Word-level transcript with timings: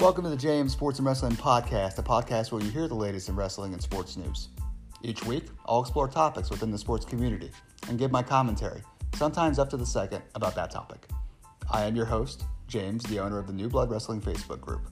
Welcome 0.00 0.22
to 0.22 0.30
the 0.30 0.36
JM 0.36 0.70
Sports 0.70 1.00
and 1.00 1.08
Wrestling 1.08 1.34
Podcast, 1.34 1.98
a 1.98 2.04
podcast 2.04 2.52
where 2.52 2.62
you 2.62 2.70
hear 2.70 2.86
the 2.86 2.94
latest 2.94 3.28
in 3.28 3.34
wrestling 3.34 3.72
and 3.72 3.82
sports 3.82 4.16
news. 4.16 4.50
Each 5.02 5.24
week, 5.24 5.46
I'll 5.66 5.80
explore 5.80 6.06
topics 6.06 6.50
within 6.50 6.70
the 6.70 6.78
sports 6.78 7.04
community 7.04 7.50
and 7.88 7.98
give 7.98 8.12
my 8.12 8.22
commentary, 8.22 8.80
sometimes 9.16 9.58
up 9.58 9.68
to 9.70 9.76
the 9.76 9.84
second, 9.84 10.22
about 10.36 10.54
that 10.54 10.70
topic. 10.70 11.08
I 11.72 11.84
am 11.84 11.96
your 11.96 12.04
host, 12.04 12.44
James, 12.68 13.02
the 13.06 13.18
owner 13.18 13.40
of 13.40 13.48
the 13.48 13.52
New 13.52 13.68
Blood 13.68 13.90
Wrestling 13.90 14.20
Facebook 14.20 14.60
group. 14.60 14.88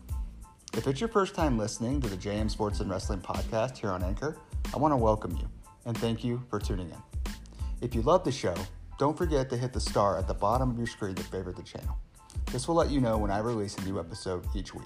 If 0.76 0.88
it's 0.88 1.00
your 1.00 1.08
first 1.08 1.36
time 1.36 1.56
listening 1.56 2.00
to 2.00 2.08
the 2.08 2.16
JM 2.16 2.50
Sports 2.50 2.80
and 2.80 2.90
Wrestling 2.90 3.20
Podcast 3.20 3.78
here 3.78 3.90
on 3.90 4.02
Anchor, 4.02 4.36
I 4.74 4.78
want 4.78 4.90
to 4.90 4.96
welcome 4.96 5.36
you 5.36 5.48
and 5.84 5.96
thank 5.96 6.24
you 6.24 6.42
for 6.50 6.58
tuning 6.58 6.90
in. 6.90 7.32
If 7.80 7.94
you 7.94 8.02
love 8.02 8.24
the 8.24 8.32
show, 8.32 8.56
don't 8.98 9.16
forget 9.16 9.50
to 9.50 9.56
hit 9.56 9.72
the 9.72 9.80
star 9.80 10.18
at 10.18 10.26
the 10.26 10.34
bottom 10.34 10.68
of 10.68 10.76
your 10.76 10.88
screen 10.88 11.14
to 11.14 11.22
favorite 11.22 11.54
the 11.54 11.62
channel. 11.62 11.96
This 12.56 12.66
will 12.66 12.76
let 12.76 12.90
you 12.90 13.02
know 13.02 13.18
when 13.18 13.30
I 13.30 13.40
release 13.40 13.76
a 13.76 13.82
new 13.82 14.00
episode 14.00 14.42
each 14.54 14.74
week. 14.74 14.84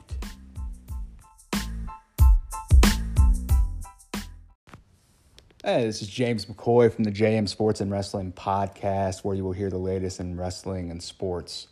Hey, 5.63 5.85
this 5.85 6.03
is 6.03 6.09
James 6.09 6.47
McCoy 6.47 6.93
from 6.93 7.05
the 7.05 7.13
JM 7.13 7.49
Sports 7.49 7.81
and 7.81 7.93
Wrestling 7.93 8.33
Podcast, 8.33 9.23
where 9.23 9.37
you 9.37 9.45
will 9.45 9.53
hear 9.53 9.71
the 9.71 9.79
latest 9.79 10.19
in 10.19 10.37
wrestling 10.37 10.91
and 10.91 11.01
sports. 11.01 11.69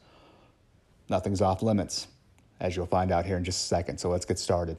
Nothing's 1.08 1.42
off 1.42 1.62
limits, 1.62 2.06
as 2.60 2.76
you'll 2.76 2.86
find 2.86 3.10
out 3.10 3.26
here 3.26 3.36
in 3.36 3.42
just 3.42 3.64
a 3.64 3.66
second. 3.66 3.98
So 3.98 4.08
let's 4.08 4.24
get 4.24 4.38
started. 4.38 4.76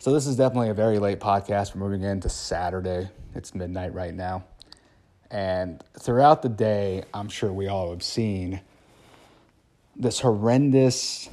So, 0.00 0.12
this 0.12 0.26
is 0.26 0.36
definitely 0.36 0.68
a 0.68 0.74
very 0.74 0.98
late 0.98 1.18
podcast. 1.18 1.74
We're 1.74 1.80
moving 1.80 2.02
into 2.02 2.28
Saturday. 2.28 3.08
It's 3.34 3.54
midnight 3.54 3.94
right 3.94 4.12
now. 4.12 4.44
And 5.30 5.82
throughout 5.98 6.42
the 6.42 6.50
day, 6.50 7.04
I'm 7.14 7.30
sure 7.30 7.50
we 7.50 7.68
all 7.68 7.88
have 7.88 8.02
seen 8.02 8.60
this 9.96 10.20
horrendous 10.20 11.28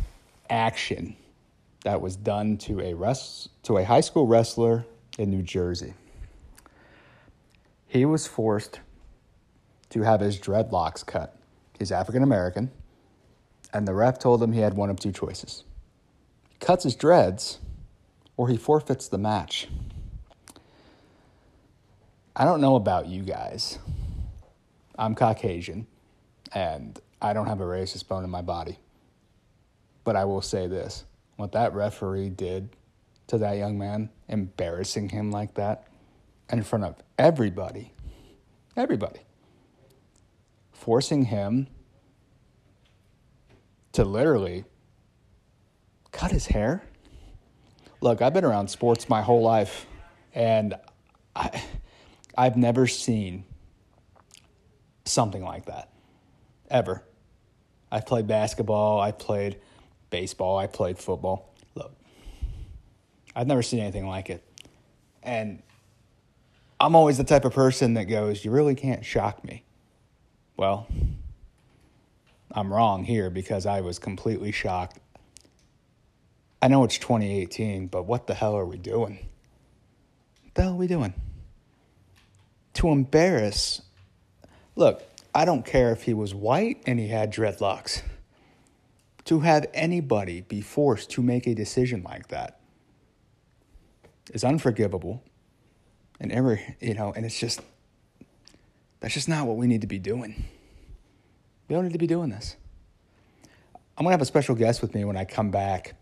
action 0.50 1.16
that 1.84 2.02
was 2.02 2.16
done 2.16 2.58
to 2.58 2.82
a 2.82 2.94
rest, 2.94 3.50
to 3.64 3.78
a 3.78 3.86
high 3.86 4.02
school 4.02 4.28
wrestler 4.28 4.86
in 5.18 5.30
New 5.30 5.42
Jersey. 5.42 5.94
He 7.88 8.06
was 8.06 8.28
forced 8.28 8.82
to 9.90 10.02
have 10.02 10.20
his 10.20 10.40
dreadlocks 10.40 11.06
cut. 11.06 11.36
He's 11.78 11.92
African 11.92 12.22
American, 12.22 12.72
and 13.74 13.88
the 13.88 13.94
ref 13.94 14.20
told 14.20 14.44
him 14.44 14.52
he 14.52 14.60
had 14.60 14.74
one 14.74 14.90
of 14.90 15.00
two 15.00 15.12
choices. 15.12 15.64
He 16.50 16.58
cuts 16.60 16.84
his 16.84 16.96
dreads 16.96 17.60
or 18.38 18.50
he 18.50 18.58
forfeits 18.58 19.08
the 19.08 19.18
match. 19.18 19.68
I 22.36 22.46
don't 22.46 22.62
know 22.62 22.76
about 22.76 23.08
you 23.08 23.24
guys. 23.24 23.80
I'm 24.98 25.16
Caucasian 25.16 25.88
and 26.54 27.00
I 27.22 27.34
don't 27.34 27.48
have 27.48 27.62
a 27.62 27.66
racist 27.66 28.08
bone 28.08 28.24
in 28.24 28.30
my 28.30 28.42
body. 28.42 28.80
But 30.04 30.16
I 30.16 30.26
will 30.26 30.42
say 30.42 30.68
this 30.68 31.06
what 31.36 31.52
that 31.54 31.74
referee 31.74 32.30
did 32.30 32.70
to 33.28 33.38
that 33.38 33.58
young 33.58 33.78
man, 33.78 34.10
embarrassing 34.28 35.10
him 35.10 35.32
like 35.32 35.54
that 35.56 35.88
in 36.52 36.64
front 36.64 36.84
of 36.84 36.96
everybody, 37.18 37.94
everybody, 38.76 39.20
forcing 40.72 41.26
him 41.26 41.68
to 43.92 44.04
literally 44.04 44.66
cut 46.12 46.32
his 46.32 46.48
hair. 46.48 46.84
Look, 48.02 48.22
I've 48.22 48.34
been 48.34 48.46
around 48.46 48.70
sports 48.70 49.10
my 49.10 49.22
whole 49.22 49.44
life, 49.44 49.86
and 50.34 50.76
I, 51.36 51.62
I've 52.38 52.58
never 52.58 52.88
seen 52.88 53.44
something 55.06 55.44
like 55.44 55.66
that 55.66 55.90
ever. 56.70 57.04
I've 57.92 58.06
played 58.06 58.28
basketball, 58.28 59.00
I 59.00 59.12
played 59.12 59.58
baseball, 60.10 60.58
I 60.58 60.68
played 60.68 60.98
football. 60.98 61.54
Look, 61.76 61.94
I've 63.36 63.48
never 63.48 63.64
seen 63.64 63.80
anything 63.80 64.08
like 64.08 64.30
it. 64.30 64.44
And 65.24 65.62
I'm 66.80 66.96
always 66.96 67.18
the 67.18 67.24
type 67.24 67.46
of 67.46 67.54
person 67.54 67.96
that 67.96 68.06
goes, 68.06 68.46
You 68.46 68.52
really 68.52 68.76
can't 68.76 69.04
shock 69.04 69.44
me. 69.44 69.64
Well, 70.56 70.88
I'm 72.52 72.74
wrong 72.74 73.04
here 73.04 73.30
because 73.30 73.66
I 73.66 73.82
was 73.82 74.00
completely 74.00 74.52
shocked. 74.52 75.00
I 76.62 76.68
know 76.68 76.84
it's 76.84 76.98
2018, 76.98 77.88
but 77.88 78.04
what 78.04 78.28
the 78.28 78.34
hell 78.34 78.56
are 78.56 78.66
we 78.66 78.78
doing? 78.78 79.28
What 80.44 80.56
the 80.56 80.62
hell 80.64 80.72
are 80.74 80.76
we 80.76 80.88
doing? 80.88 81.14
To 82.76 82.90
embarrass. 82.90 83.82
Look, 84.76 85.04
I 85.40 85.46
don't 85.46 85.66
care 85.66 85.94
if 85.94 86.04
he 86.04 86.14
was 86.14 86.36
white 86.36 86.84
and 86.86 87.00
he 87.00 87.08
had 87.08 87.34
dreadlocks. 87.34 88.02
To 89.24 89.40
have 89.40 89.68
anybody 89.74 90.42
be 90.42 90.60
forced 90.60 91.12
to 91.12 91.22
make 91.22 91.48
a 91.48 91.56
decision 91.56 92.04
like 92.04 92.28
that 92.28 92.60
is 94.34 94.44
unforgivable. 94.44 95.24
And 96.20 96.34
ever, 96.34 96.60
you 96.82 96.94
know, 96.94 97.14
and 97.16 97.26
it's 97.26 97.40
just, 97.40 97.62
that's 99.00 99.14
just 99.14 99.30
not 99.30 99.48
what 99.48 99.56
we 99.56 99.66
need 99.66 99.80
to 99.80 99.88
be 99.88 99.98
doing. 99.98 100.44
We 101.70 101.74
don't 101.74 101.86
need 101.86 101.94
to 101.94 102.00
be 102.00 102.06
doing 102.06 102.32
this. 102.32 102.58
I'm 103.98 104.04
going 104.04 104.10
to 104.10 104.16
have 104.16 104.22
a 104.22 104.26
special 104.26 104.56
guest 104.56 104.82
with 104.82 104.94
me 104.94 105.06
when 105.06 105.16
I 105.16 105.24
come 105.24 105.52
back. 105.52 105.96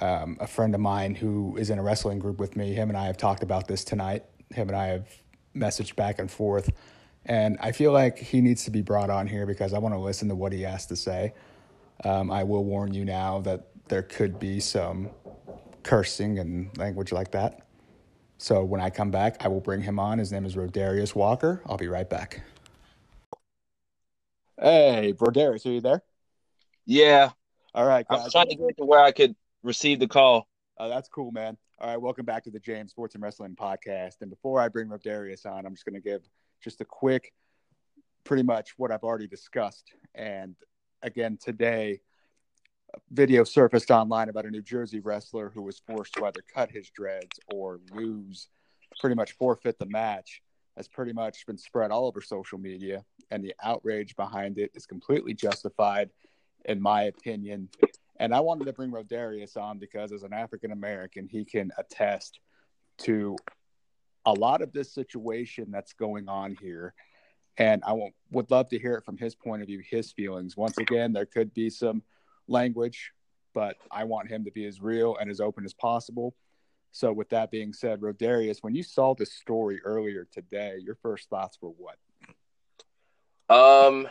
Um, 0.00 0.38
a 0.40 0.46
friend 0.46 0.74
of 0.74 0.80
mine 0.80 1.14
who 1.14 1.58
is 1.58 1.68
in 1.68 1.78
a 1.78 1.82
wrestling 1.82 2.18
group 2.18 2.40
with 2.40 2.56
me, 2.56 2.72
him 2.72 2.88
and 2.88 2.96
I 2.96 3.04
have 3.04 3.18
talked 3.18 3.42
about 3.42 3.68
this 3.68 3.84
tonight. 3.84 4.24
Him 4.48 4.68
and 4.70 4.78
I 4.78 4.86
have 4.86 5.08
messaged 5.54 5.94
back 5.94 6.18
and 6.18 6.30
forth 6.30 6.70
and 7.26 7.58
I 7.60 7.72
feel 7.72 7.92
like 7.92 8.18
he 8.18 8.40
needs 8.40 8.64
to 8.64 8.70
be 8.70 8.82
brought 8.82 9.10
on 9.10 9.26
here 9.26 9.46
because 9.46 9.74
I 9.74 9.78
want 9.78 9.94
to 9.94 9.98
listen 9.98 10.28
to 10.28 10.34
what 10.34 10.52
he 10.52 10.62
has 10.62 10.86
to 10.86 10.96
say. 10.96 11.34
Um, 12.04 12.30
I 12.30 12.44
will 12.44 12.64
warn 12.64 12.94
you 12.94 13.04
now 13.04 13.40
that 13.40 13.68
there 13.88 14.02
could 14.02 14.38
be 14.38 14.60
some 14.60 15.10
cursing 15.82 16.38
and 16.38 16.76
language 16.78 17.12
like 17.12 17.30
that. 17.32 17.66
So 18.38 18.64
when 18.64 18.80
I 18.80 18.88
come 18.88 19.10
back, 19.10 19.44
I 19.44 19.48
will 19.48 19.60
bring 19.60 19.82
him 19.82 19.98
on. 19.98 20.18
His 20.18 20.32
name 20.32 20.46
is 20.46 20.56
Rodarius 20.56 21.14
Walker. 21.14 21.60
I'll 21.66 21.76
be 21.76 21.88
right 21.88 22.08
back. 22.08 22.42
Hey, 24.58 25.14
Rodarius, 25.18 25.66
are 25.66 25.70
you 25.70 25.80
there? 25.80 26.02
Yeah. 26.86 27.30
All 27.74 27.86
right. 27.86 28.06
Guys. 28.08 28.20
I 28.20 28.24
was 28.24 28.32
trying 28.32 28.48
to 28.48 28.56
get 28.56 28.76
to 28.78 28.84
where 28.84 29.00
I 29.00 29.12
could 29.12 29.34
receive 29.62 30.00
the 30.00 30.08
call. 30.08 30.48
Oh, 30.78 30.88
that's 30.88 31.08
cool, 31.08 31.32
man. 31.32 31.58
All 31.78 31.88
right, 31.88 32.00
welcome 32.00 32.26
back 32.26 32.44
to 32.44 32.50
the 32.50 32.60
James 32.60 32.90
Sports 32.90 33.14
and 33.14 33.22
Wrestling 33.22 33.56
Podcast. 33.56 34.20
And 34.20 34.30
before 34.30 34.60
I 34.60 34.68
bring 34.68 34.88
Rodarius 34.88 35.46
on, 35.46 35.64
I'm 35.64 35.74
just 35.74 35.84
going 35.84 35.94
to 35.94 36.00
give 36.00 36.22
just 36.62 36.80
a 36.80 36.84
quick, 36.84 37.32
pretty 38.24 38.42
much 38.42 38.74
what 38.76 38.90
I've 38.90 39.02
already 39.02 39.26
discussed. 39.26 39.92
And 40.14 40.54
again, 41.02 41.38
today, 41.42 42.00
video 43.10 43.44
surfaced 43.44 43.90
online 43.90 44.28
about 44.28 44.46
a 44.46 44.50
New 44.50 44.62
Jersey 44.62 45.00
wrestler 45.00 45.50
who 45.50 45.62
was 45.62 45.80
forced 45.86 46.14
to 46.14 46.26
either 46.26 46.42
cut 46.54 46.70
his 46.70 46.90
dreads 46.90 47.38
or 47.52 47.80
lose, 47.92 48.48
pretty 49.00 49.16
much 49.16 49.32
forfeit 49.32 49.78
the 49.78 49.86
match. 49.86 50.42
Has 50.76 50.86
pretty 50.88 51.12
much 51.12 51.44
been 51.46 51.58
spread 51.58 51.90
all 51.90 52.06
over 52.06 52.22
social 52.22 52.56
media, 52.56 53.04
and 53.30 53.44
the 53.44 53.54
outrage 53.62 54.16
behind 54.16 54.56
it 54.56 54.70
is 54.74 54.86
completely 54.86 55.34
justified, 55.34 56.10
in 56.64 56.80
my 56.80 57.02
opinion. 57.02 57.68
And 58.18 58.34
I 58.34 58.40
wanted 58.40 58.64
to 58.66 58.72
bring 58.72 58.90
Rodarius 58.90 59.56
on 59.56 59.78
because, 59.78 60.12
as 60.12 60.22
an 60.22 60.32
African 60.32 60.70
American, 60.70 61.26
he 61.26 61.44
can 61.44 61.70
attest 61.76 62.38
to 62.98 63.36
a 64.26 64.32
lot 64.32 64.62
of 64.62 64.72
this 64.72 64.92
situation 64.92 65.70
that's 65.70 65.92
going 65.92 66.28
on 66.28 66.56
here. 66.60 66.94
And 67.56 67.82
I 67.86 67.94
would 68.30 68.50
love 68.50 68.68
to 68.70 68.78
hear 68.78 68.94
it 68.94 69.04
from 69.04 69.18
his 69.18 69.34
point 69.34 69.62
of 69.62 69.68
view, 69.68 69.82
his 69.88 70.12
feelings. 70.12 70.56
Once 70.56 70.78
again, 70.78 71.12
there 71.12 71.26
could 71.26 71.52
be 71.52 71.68
some 71.68 72.02
language, 72.48 73.12
but 73.54 73.76
I 73.90 74.04
want 74.04 74.28
him 74.28 74.44
to 74.44 74.50
be 74.50 74.66
as 74.66 74.80
real 74.80 75.16
and 75.20 75.30
as 75.30 75.40
open 75.40 75.64
as 75.64 75.74
possible. 75.74 76.34
So, 76.92 77.12
with 77.12 77.28
that 77.30 77.50
being 77.50 77.72
said, 77.72 78.00
Rodarius, 78.00 78.58
when 78.62 78.74
you 78.74 78.82
saw 78.82 79.14
this 79.14 79.32
story 79.32 79.80
earlier 79.84 80.26
today, 80.32 80.78
your 80.80 80.96
first 80.96 81.28
thoughts 81.28 81.58
were 81.60 81.70
what? 81.70 81.96
Um, 83.48 84.08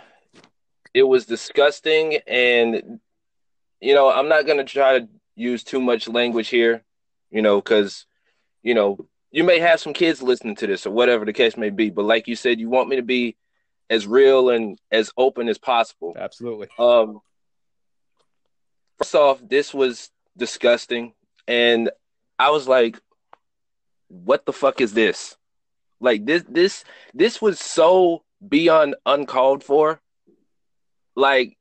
it 0.94 1.04
was 1.04 1.26
disgusting, 1.26 2.20
and 2.28 3.00
you 3.82 3.96
know, 3.96 4.10
I'm 4.10 4.30
not 4.30 4.46
gonna 4.46 4.64
try 4.64 5.00
to 5.00 5.10
use 5.36 5.64
too 5.64 5.82
much 5.82 6.08
language 6.08 6.48
here, 6.48 6.84
you 7.32 7.42
know, 7.42 7.60
because 7.60 8.06
you 8.64 8.74
know 8.74 9.10
you 9.32 9.44
may 9.44 9.60
have 9.60 9.80
some 9.80 9.94
kids 9.94 10.22
listening 10.22 10.56
to 10.56 10.68
this 10.68 10.86
or 10.86 10.92
whatever 10.92 11.26
the 11.26 11.34
case 11.34 11.56
may 11.56 11.70
be, 11.70 11.90
but 11.90 12.06
like 12.06 12.28
you 12.28 12.36
said, 12.36 12.60
you 12.60 12.70
want 12.70 12.90
me 12.90 12.96
to 12.96 13.04
be 13.04 13.36
as 13.90 14.08
real 14.08 14.50
and 14.50 14.80
as 14.92 15.12
open 15.18 15.50
as 15.50 15.58
possible. 15.58 16.16
Absolutely. 16.18 16.68
Um, 16.78 17.22
first 18.98 19.16
off, 19.16 19.40
this 19.48 19.74
was 19.74 20.10
disgusting, 20.38 21.14
and 21.48 21.90
I 22.38 22.52
was 22.52 22.68
like, 22.68 23.00
"What 24.08 24.46
the 24.46 24.54
fuck 24.54 24.82
is 24.82 24.94
this?" 24.94 25.36
Like 26.00 26.26
this, 26.26 26.44
this, 26.48 26.84
this 27.14 27.42
was 27.42 27.60
so 27.60 28.24
beyond 28.48 28.96
uncalled 29.06 29.64
for. 29.64 30.00
Like, 31.16 31.58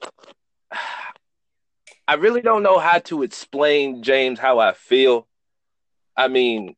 I 2.09 2.15
really 2.15 2.41
don't 2.41 2.63
know 2.63 2.79
how 2.79 3.01
to 3.01 3.23
explain 3.23 4.03
James 4.03 4.39
how 4.39 4.59
I 4.59 4.73
feel. 4.73 5.27
I 6.17 6.29
mean, 6.29 6.75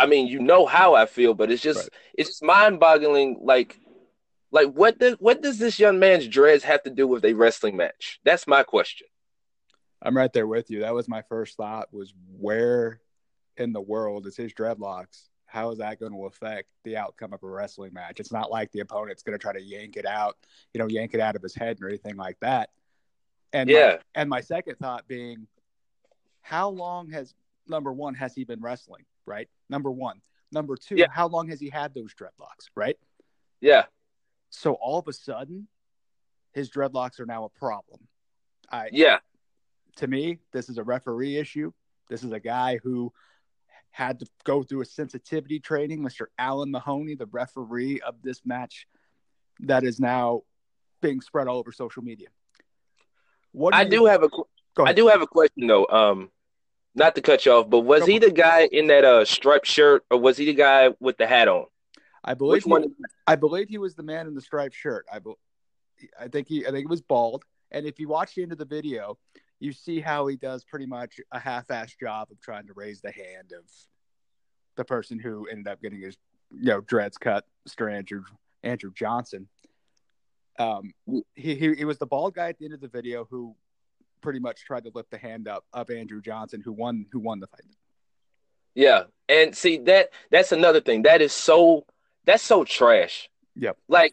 I 0.00 0.06
mean, 0.06 0.28
you 0.28 0.40
know 0.40 0.64
how 0.64 0.94
I 0.94 1.04
feel, 1.04 1.34
but 1.34 1.50
it's 1.50 1.62
just 1.62 1.80
right. 1.80 1.88
it's 2.14 2.30
just 2.30 2.42
mind 2.42 2.80
boggling. 2.80 3.40
Like, 3.42 3.78
like 4.50 4.72
what 4.72 4.98
does 4.98 5.16
what 5.18 5.42
does 5.42 5.58
this 5.58 5.78
young 5.78 5.98
man's 5.98 6.26
dreads 6.26 6.64
have 6.64 6.82
to 6.84 6.90
do 6.90 7.06
with 7.06 7.22
a 7.24 7.34
wrestling 7.34 7.76
match? 7.76 8.18
That's 8.24 8.46
my 8.46 8.62
question. 8.62 9.06
I'm 10.00 10.16
right 10.16 10.32
there 10.32 10.46
with 10.46 10.70
you. 10.70 10.80
That 10.80 10.94
was 10.94 11.06
my 11.06 11.20
first 11.20 11.58
thought 11.58 11.92
was 11.92 12.14
where 12.38 13.00
in 13.58 13.74
the 13.74 13.80
world 13.80 14.26
is 14.26 14.38
his 14.38 14.54
dreadlocks? 14.54 15.28
How 15.44 15.70
is 15.70 15.78
that 15.78 16.00
going 16.00 16.12
to 16.12 16.24
affect 16.24 16.68
the 16.84 16.96
outcome 16.96 17.34
of 17.34 17.42
a 17.42 17.48
wrestling 17.48 17.92
match? 17.92 18.20
It's 18.20 18.32
not 18.32 18.50
like 18.50 18.72
the 18.72 18.80
opponent's 18.80 19.22
going 19.22 19.38
to 19.38 19.42
try 19.42 19.52
to 19.52 19.60
yank 19.60 19.98
it 19.98 20.06
out, 20.06 20.36
you 20.72 20.78
know, 20.78 20.88
yank 20.88 21.12
it 21.12 21.20
out 21.20 21.36
of 21.36 21.42
his 21.42 21.54
head 21.54 21.78
or 21.82 21.88
anything 21.88 22.16
like 22.16 22.38
that. 22.40 22.70
And 23.52 23.68
Yeah. 23.68 23.96
my, 23.96 23.98
and 24.14 24.30
my 24.30 24.40
second 24.40 24.76
thought 24.76 25.06
being, 25.06 25.46
how 26.40 26.70
long 26.70 27.10
has 27.10 27.34
number 27.66 27.92
one 27.92 28.14
has 28.14 28.34
he 28.34 28.44
been 28.44 28.60
wrestling? 28.60 29.04
Right, 29.26 29.48
number 29.70 29.90
one. 29.90 30.20
Number 30.52 30.76
two, 30.76 30.96
Yeah. 30.96 31.06
how 31.10 31.28
long 31.28 31.48
has 31.48 31.60
he 31.60 31.70
had 31.70 31.94
those 31.94 32.12
dreadlocks? 32.14 32.68
Right. 32.74 32.98
Yeah. 33.60 33.86
So 34.50 34.74
all 34.74 34.98
of 34.98 35.06
a 35.08 35.12
sudden, 35.12 35.68
his 36.52 36.70
dreadlocks 36.70 37.20
are 37.20 37.26
now 37.26 37.44
a 37.44 37.48
problem. 37.48 38.08
I 38.70 38.90
Yeah. 38.92 39.20
to 39.96 40.06
me, 40.08 40.40
this 40.52 40.68
is 40.68 40.76
a 40.78 40.84
referee 40.84 41.36
issue. 41.36 41.72
This 42.08 42.24
is 42.24 42.32
a 42.32 42.40
guy 42.40 42.78
who 42.82 43.12
had 43.92 44.18
to 44.20 44.26
go 44.44 44.62
through 44.62 44.80
a 44.82 44.84
sensitivity 44.84 45.60
training. 45.60 46.00
Mr. 46.00 46.26
Alan 46.38 46.70
Mahoney, 46.70 47.14
the 47.14 47.26
referee 47.26 48.00
of 48.00 48.20
this 48.22 48.44
match, 48.44 48.86
that 49.60 49.84
is 49.84 50.00
now 50.00 50.42
being 51.00 51.20
spread 51.20 51.46
all 51.48 51.58
over 51.58 51.70
social 51.72 52.02
media. 52.02 52.28
What 53.52 53.74
I 53.74 53.82
you- 53.82 53.90
do 53.90 54.04
have 54.06 54.22
a 54.22 54.28
qu- 54.28 54.46
I 54.78 54.92
do 54.92 55.08
have 55.08 55.20
a 55.22 55.26
question 55.26 55.66
though. 55.66 55.86
Um, 55.86 56.30
not 56.94 57.14
to 57.14 57.20
cut 57.20 57.46
you 57.46 57.52
off, 57.52 57.70
but 57.70 57.80
was 57.80 58.06
he 58.06 58.18
the 58.18 58.30
guy 58.30 58.68
in 58.70 58.88
that 58.88 59.04
uh 59.04 59.24
striped 59.24 59.66
shirt, 59.66 60.04
or 60.10 60.18
was 60.18 60.36
he 60.36 60.46
the 60.46 60.54
guy 60.54 60.90
with 61.00 61.16
the 61.16 61.26
hat 61.26 61.48
on? 61.48 61.66
I 62.22 62.34
believe 62.34 62.64
he? 62.64 62.74
I 63.26 63.36
believe 63.36 63.68
he 63.68 63.78
was 63.78 63.94
the 63.94 64.02
man 64.02 64.26
in 64.26 64.34
the 64.34 64.40
striped 64.40 64.74
shirt. 64.74 65.06
I, 65.12 65.18
be, 65.20 65.32
I 66.18 66.28
think 66.28 66.48
he, 66.48 66.66
I 66.66 66.70
think 66.70 66.84
it 66.84 66.90
was 66.90 67.00
bald. 67.00 67.44
And 67.70 67.86
if 67.86 67.98
you 67.98 68.08
watch 68.08 68.34
the 68.34 68.42
end 68.42 68.52
of 68.52 68.58
the 68.58 68.64
video, 68.64 69.16
you 69.58 69.72
see 69.72 70.00
how 70.00 70.26
he 70.26 70.36
does 70.36 70.64
pretty 70.64 70.86
much 70.86 71.20
a 71.32 71.38
half-assed 71.38 71.98
job 71.98 72.28
of 72.30 72.40
trying 72.40 72.66
to 72.66 72.72
raise 72.74 73.00
the 73.00 73.12
hand 73.12 73.52
of 73.56 73.64
the 74.76 74.84
person 74.84 75.18
who 75.18 75.46
ended 75.46 75.68
up 75.68 75.80
getting 75.80 76.00
his, 76.00 76.16
you 76.50 76.66
know, 76.66 76.80
dreads 76.80 77.18
cut, 77.18 77.46
Mr. 77.68 77.92
Andrew 77.92 78.24
Andrew 78.62 78.92
Johnson. 78.92 79.48
Um, 80.58 80.92
he, 81.34 81.54
he 81.54 81.74
he 81.74 81.84
was 81.84 81.98
the 81.98 82.06
bald 82.06 82.34
guy 82.34 82.48
at 82.48 82.58
the 82.58 82.66
end 82.66 82.74
of 82.74 82.80
the 82.80 82.88
video 82.88 83.26
who 83.30 83.54
pretty 84.20 84.38
much 84.38 84.64
tried 84.64 84.84
to 84.84 84.90
lift 84.94 85.10
the 85.10 85.18
hand 85.18 85.48
up 85.48 85.64
of 85.72 85.90
Andrew 85.90 86.20
Johnson, 86.20 86.60
who 86.60 86.72
won 86.72 87.06
who 87.12 87.18
won 87.18 87.40
the 87.40 87.46
fight. 87.46 87.60
Yeah, 88.74 89.04
and 89.28 89.56
see 89.56 89.78
that 89.78 90.10
that's 90.30 90.52
another 90.52 90.80
thing 90.80 91.02
that 91.02 91.22
is 91.22 91.32
so 91.32 91.84
that's 92.24 92.42
so 92.42 92.64
trash. 92.64 93.28
Yep. 93.56 93.76
Like, 93.88 94.12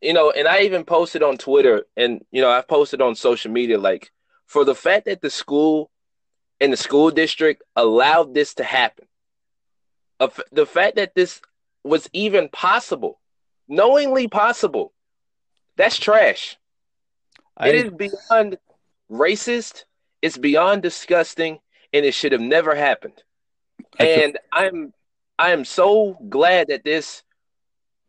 you 0.00 0.12
know, 0.12 0.30
and 0.30 0.46
I 0.46 0.62
even 0.62 0.84
posted 0.84 1.22
on 1.22 1.38
Twitter, 1.38 1.84
and 1.96 2.24
you 2.30 2.42
know, 2.42 2.50
I've 2.50 2.68
posted 2.68 3.00
on 3.00 3.14
social 3.14 3.50
media, 3.50 3.78
like 3.78 4.10
for 4.46 4.64
the 4.64 4.74
fact 4.74 5.06
that 5.06 5.22
the 5.22 5.30
school 5.30 5.90
and 6.60 6.72
the 6.72 6.76
school 6.76 7.10
district 7.10 7.62
allowed 7.74 8.34
this 8.34 8.54
to 8.54 8.64
happen, 8.64 9.06
the 10.52 10.66
fact 10.66 10.96
that 10.96 11.14
this 11.14 11.40
was 11.84 12.08
even 12.12 12.48
possible, 12.48 13.20
knowingly 13.68 14.28
possible, 14.28 14.92
that's 15.76 15.98
trash. 15.98 16.56
I, 17.56 17.68
It 17.68 17.74
is 17.74 17.90
beyond 17.90 18.58
racist. 19.10 19.84
It's 20.22 20.38
beyond 20.38 20.82
disgusting, 20.82 21.58
and 21.92 22.04
it 22.04 22.14
should 22.14 22.32
have 22.32 22.40
never 22.40 22.74
happened. 22.74 23.22
And 23.98 24.38
I'm 24.52 24.92
I 25.38 25.50
am 25.52 25.64
so 25.64 26.18
glad 26.28 26.68
that 26.68 26.84
this 26.84 27.22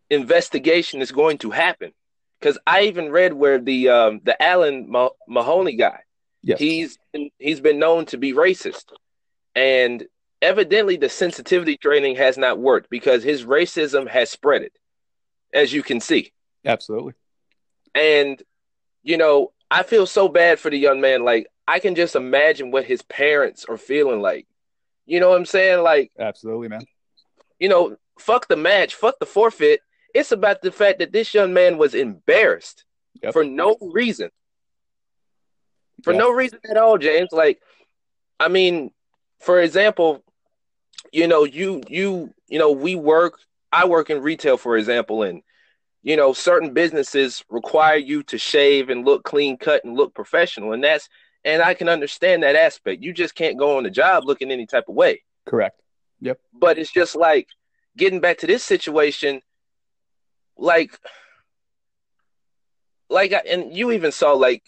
investigation 0.10 1.02
is 1.02 1.12
going 1.12 1.40
to 1.40 1.52
happen 1.52 1.92
because 2.40 2.58
I 2.66 2.84
even 2.84 3.12
read 3.12 3.34
where 3.34 3.60
the 3.60 3.90
um, 3.90 4.22
the 4.24 4.42
Alan 4.42 4.92
Mahoney 5.28 5.76
guy 5.76 6.00
yes. 6.48 6.60
he's 6.60 6.98
been, 7.14 7.30
he's 7.38 7.60
been 7.60 7.80
known 7.80 8.06
to 8.08 8.18
be 8.18 8.34
racist, 8.34 8.86
and 9.56 10.06
evidently 10.42 10.98
the 10.98 11.10
sensitivity 11.10 11.78
training 11.78 12.16
has 12.16 12.38
not 12.38 12.60
worked 12.60 12.90
because 12.90 13.24
his 13.24 13.46
racism 13.46 14.08
has 14.08 14.30
spread 14.30 14.62
it, 14.62 14.74
as 15.54 15.74
you 15.74 15.84
can 15.84 16.00
see. 16.00 16.32
absolutely. 16.66 17.14
And, 17.94 18.42
you 19.04 19.18
know, 19.18 19.52
I 19.70 19.84
feel 19.84 20.06
so 20.06 20.28
bad 20.30 20.60
for 20.60 20.70
the 20.70 20.78
young 20.78 21.02
man. 21.02 21.24
Like, 21.24 21.48
I 21.68 21.80
can 21.80 21.96
just 21.96 22.16
imagine 22.16 22.72
what 22.72 22.86
his 22.86 23.02
parents 23.02 23.66
are 23.66 23.78
feeling 23.78 24.22
like. 24.22 24.48
You 25.06 25.20
know 25.20 25.30
what 25.30 25.38
I'm 25.38 25.46
saying? 25.46 25.84
Like, 25.84 26.12
Absolutely, 26.20 26.68
man. 26.70 26.82
you 27.60 27.70
know, 27.70 27.98
fuck 28.20 28.48
the 28.48 28.56
match, 28.56 28.96
fuck 28.96 29.16
the 29.20 29.26
forfeit. 29.26 29.82
It's 30.14 30.32
about 30.32 30.62
the 30.62 30.72
fact 30.72 31.00
that 31.00 31.12
this 31.12 31.34
young 31.34 31.54
man 31.54 31.78
was 31.78 31.94
embarrassed 31.96 32.86
Yep. 33.22 33.34
for 33.34 33.44
no 33.44 33.78
reason. 33.82 34.30
For 36.04 36.14
Yeah. 36.14 36.20
no 36.20 36.32
reason 36.32 36.60
at 36.70 36.78
all, 36.78 36.98
James. 36.98 37.32
Like, 37.32 37.60
I 38.40 38.48
mean, 38.48 38.92
for 39.40 39.60
example, 39.62 40.24
you 41.12 41.28
know, 41.28 41.44
you 41.44 41.82
you 41.88 42.34
you 42.48 42.60
know, 42.60 42.72
we 42.72 42.96
work 42.96 43.40
I 43.72 43.86
work 43.86 44.10
in 44.10 44.22
retail, 44.22 44.58
for 44.58 44.78
example, 44.78 45.24
and 45.24 45.42
you 46.04 46.16
know, 46.16 46.34
certain 46.34 46.74
businesses 46.74 47.44
require 47.50 47.98
you 47.98 48.24
to 48.24 48.38
shave 48.38 48.90
and 48.90 49.06
look 49.06 49.24
clean 49.24 49.58
cut 49.58 49.84
and 49.84 49.96
look 49.96 50.14
professional. 50.14 50.74
And 50.74 50.84
that's 50.84 51.10
and 51.44 51.62
I 51.62 51.74
can 51.74 51.88
understand 51.90 52.44
that 52.44 52.56
aspect. 52.56 53.04
You 53.04 53.14
just 53.14 53.36
can't 53.36 53.58
go 53.58 53.78
on 53.78 53.84
the 53.84 53.90
job 53.90 54.26
looking 54.26 54.52
any 54.52 54.66
type 54.66 54.86
of 54.90 54.96
way. 54.96 55.24
Correct. 55.46 55.82
Yep 56.22 56.40
but 56.54 56.78
it's 56.78 56.92
just 56.92 57.16
like 57.16 57.48
getting 57.96 58.20
back 58.20 58.38
to 58.40 58.48
this 58.48 58.64
situation, 58.64 59.42
like, 60.58 60.98
like, 63.10 63.34
I- 63.34 63.44
and 63.48 63.76
you 63.76 63.92
even 63.92 64.12
saw 64.12 64.34
like, 64.34 64.64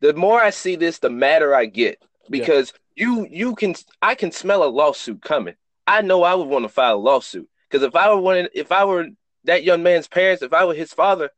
the 0.00 0.14
more 0.14 0.40
I 0.40 0.50
see 0.50 0.76
this, 0.76 0.98
the 0.98 1.10
madder 1.10 1.54
I 1.54 1.66
get 1.66 2.02
because 2.30 2.72
you 2.94 3.26
you 3.30 3.54
can 3.54 3.74
I 4.00 4.14
can 4.14 4.32
smell 4.32 4.64
a 4.64 4.66
lawsuit 4.68 5.20
coming. 5.22 5.56
I 5.86 6.00
know 6.02 6.22
I 6.22 6.34
would 6.34 6.48
want 6.48 6.64
to 6.64 6.68
file 6.68 6.96
a 6.96 6.98
lawsuit 6.98 7.48
because 7.68 7.82
if 7.82 7.94
I 7.94 8.14
were 8.14 8.48
if 8.54 8.72
I 8.72 8.84
were 8.84 9.08
that 9.44 9.62
young 9.64 9.82
man's 9.82 10.08
parents, 10.08 10.42
if 10.42 10.52
I 10.52 10.64
were 10.64 10.74
his 10.74 10.92
father, 10.92 11.30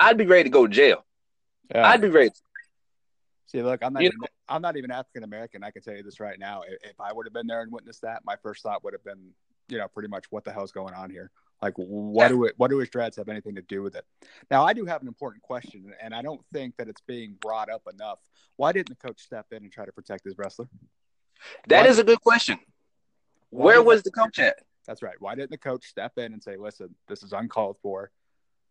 I'd 0.00 0.16
be 0.16 0.26
ready 0.26 0.44
to 0.44 0.50
go 0.50 0.66
to 0.66 0.72
jail. 0.72 1.04
Uh, 1.74 1.80
I'd 1.80 2.00
be 2.00 2.08
ready. 2.08 2.30
See, 3.46 3.62
look, 3.62 3.82
I'm 3.82 3.92
not. 3.92 4.02
You 4.02 4.08
Even, 4.08 4.20
I'm 4.48 4.62
not 4.62 4.76
even 4.76 4.90
African 4.90 5.24
American. 5.24 5.64
I 5.64 5.70
can 5.70 5.82
tell 5.82 5.96
you 5.96 6.02
this 6.02 6.20
right 6.20 6.38
now. 6.38 6.62
If, 6.68 6.90
if 6.90 7.00
I 7.00 7.12
would 7.12 7.26
have 7.26 7.32
been 7.32 7.46
there 7.46 7.62
and 7.62 7.72
witnessed 7.72 8.02
that, 8.02 8.22
my 8.24 8.36
first 8.42 8.62
thought 8.62 8.84
would 8.84 8.92
have 8.92 9.04
been, 9.04 9.30
you 9.68 9.78
know, 9.78 9.88
pretty 9.88 10.08
much 10.08 10.26
what 10.30 10.44
the 10.44 10.52
hell's 10.52 10.72
going 10.72 10.94
on 10.94 11.10
here? 11.10 11.30
Like, 11.60 11.74
what 11.76 12.24
Yeah. 12.24 12.28
do 12.28 12.44
it? 12.44 12.54
What 12.56 12.70
do 12.70 12.78
his 12.78 12.88
dreads 12.90 13.16
have 13.16 13.28
anything 13.28 13.54
to 13.56 13.62
do 13.62 13.82
with 13.82 13.96
it? 13.96 14.04
Now, 14.50 14.64
I 14.64 14.72
do 14.74 14.84
have 14.84 15.02
an 15.02 15.08
important 15.08 15.42
question, 15.42 15.92
and 16.00 16.14
I 16.14 16.22
don't 16.22 16.40
think 16.52 16.76
that 16.76 16.88
it's 16.88 17.00
being 17.00 17.36
brought 17.40 17.68
up 17.70 17.82
enough. 17.92 18.20
Why 18.56 18.72
didn't 18.72 18.90
the 18.90 18.94
coach 18.96 19.20
step 19.20 19.46
in 19.50 19.62
and 19.64 19.72
try 19.72 19.84
to 19.86 19.92
protect 19.92 20.24
his 20.24 20.36
wrestler? 20.38 20.68
That 21.68 21.84
Why- 21.84 21.88
is 21.90 21.98
a 21.98 22.04
good 22.04 22.20
question. 22.20 22.58
Why 23.50 23.64
Where 23.64 23.82
was 23.82 24.02
the 24.02 24.10
coach 24.10 24.38
at? 24.38 24.58
That's 24.88 25.02
right. 25.02 25.20
Why 25.20 25.34
didn't 25.34 25.50
the 25.50 25.58
coach 25.58 25.84
step 25.84 26.16
in 26.16 26.32
and 26.32 26.42
say, 26.42 26.56
"Listen, 26.56 26.94
this 27.08 27.22
is 27.22 27.34
uncalled 27.34 27.76
for"? 27.82 28.10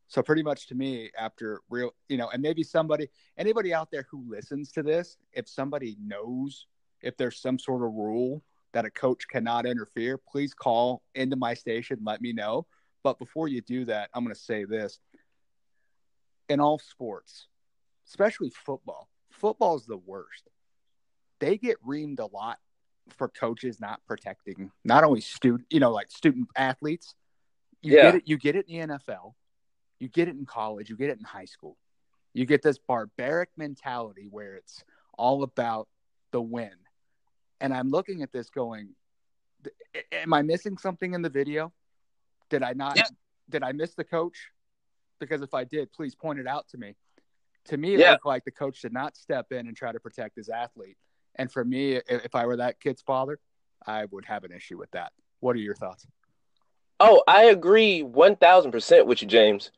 So 0.07 0.23
pretty 0.23 0.41
much 0.41 0.65
to 0.67 0.75
me, 0.75 1.11
after 1.17 1.61
real, 1.69 1.93
you 2.09 2.17
know, 2.17 2.29
and 2.29 2.41
maybe 2.41 2.63
somebody, 2.63 3.09
anybody 3.37 3.71
out 3.71 3.91
there 3.91 4.07
who 4.09 4.27
listens 4.27 4.71
to 4.71 4.81
this, 4.81 5.17
if 5.33 5.47
somebody 5.47 5.95
knows 6.01 6.65
if 7.01 7.15
there's 7.17 7.39
some 7.39 7.59
sort 7.59 7.83
of 7.83 7.93
rule 7.93 8.43
that 8.71 8.83
a 8.83 8.89
coach 8.89 9.27
cannot 9.27 9.67
interfere, 9.67 10.17
please 10.17 10.55
call 10.55 11.03
into 11.13 11.35
my 11.35 11.53
station, 11.53 11.99
let 12.03 12.19
me 12.19 12.33
know. 12.33 12.65
But 13.03 13.19
before 13.19 13.47
you 13.47 13.61
do 13.61 13.85
that, 13.85 14.09
I'm 14.13 14.23
going 14.23 14.33
to 14.33 14.41
say 14.41 14.65
this: 14.65 14.99
in 16.49 16.59
all 16.59 16.79
sports, 16.79 17.47
especially 18.07 18.49
football, 18.49 19.07
football 19.29 19.75
is 19.75 19.85
the 19.85 19.97
worst. 19.97 20.49
They 21.39 21.59
get 21.59 21.77
reamed 21.85 22.19
a 22.19 22.25
lot 22.25 22.57
for 23.09 23.29
coaches 23.29 23.79
not 23.79 24.01
protecting 24.05 24.71
not 24.83 25.03
only 25.03 25.21
student, 25.21 25.65
you 25.69 25.79
know, 25.79 25.91
like 25.91 26.09
student 26.11 26.47
athletes. 26.55 27.15
You 27.81 27.95
Yeah. 27.95 28.01
get 28.03 28.15
it. 28.15 28.23
You 28.27 28.37
get 28.37 28.55
it 28.55 28.67
in 28.67 28.89
the 28.89 28.95
NFL. 28.95 29.35
You 29.99 30.09
get 30.09 30.27
it 30.27 30.35
in 30.35 30.45
college. 30.45 30.89
You 30.89 30.97
get 30.97 31.09
it 31.09 31.19
in 31.19 31.23
high 31.23 31.45
school. 31.45 31.77
You 32.33 32.45
get 32.45 32.61
this 32.61 32.77
barbaric 32.77 33.49
mentality 33.55 34.27
where 34.29 34.55
it's 34.55 34.83
all 35.17 35.43
about 35.43 35.87
the 36.31 36.41
win. 36.41 36.75
And 37.59 37.73
I'm 37.73 37.89
looking 37.89 38.21
at 38.21 38.31
this 38.31 38.49
going, 38.49 38.95
am 40.11 40.33
I 40.33 40.41
missing 40.41 40.77
something 40.77 41.13
in 41.13 41.21
the 41.21 41.29
video? 41.29 41.73
Did 42.49 42.63
I 42.63 42.73
not? 42.73 42.97
Yeah. 42.97 43.07
Did 43.49 43.63
I 43.63 43.71
miss 43.71 43.95
the 43.95 44.03
coach? 44.03 44.51
Because 45.19 45.41
if 45.41 45.53
I 45.53 45.63
did, 45.63 45.91
please 45.91 46.13
point 46.13 46.39
it 46.39 46.47
out 46.47 46.67
to 46.69 46.77
me. 46.77 46.95
To 47.65 47.77
me, 47.77 47.95
it 47.95 47.99
Yeah. 47.99 48.11
looked 48.11 48.25
like 48.25 48.45
the 48.45 48.51
coach 48.51 48.81
did 48.81 48.93
not 48.93 49.17
step 49.17 49.51
in 49.51 49.67
and 49.67 49.75
try 49.75 49.91
to 49.91 49.99
protect 49.99 50.35
his 50.35 50.49
athlete. 50.49 50.97
And 51.37 51.51
for 51.51 51.63
me, 51.63 52.01
if 52.07 52.35
I 52.35 52.45
were 52.45 52.57
that 52.57 52.79
kid's 52.79 53.01
father, 53.01 53.39
I 53.85 54.05
would 54.05 54.25
have 54.25 54.43
an 54.43 54.51
issue 54.51 54.77
with 54.77 54.91
that. 54.91 55.11
What 55.39 55.55
are 55.55 55.59
your 55.59 55.75
thoughts? 55.75 56.05
Oh, 56.99 57.23
I 57.27 57.45
agree 57.45 58.03
1000% 58.03 59.05
with 59.05 59.21
you, 59.21 59.27
James. 59.27 59.71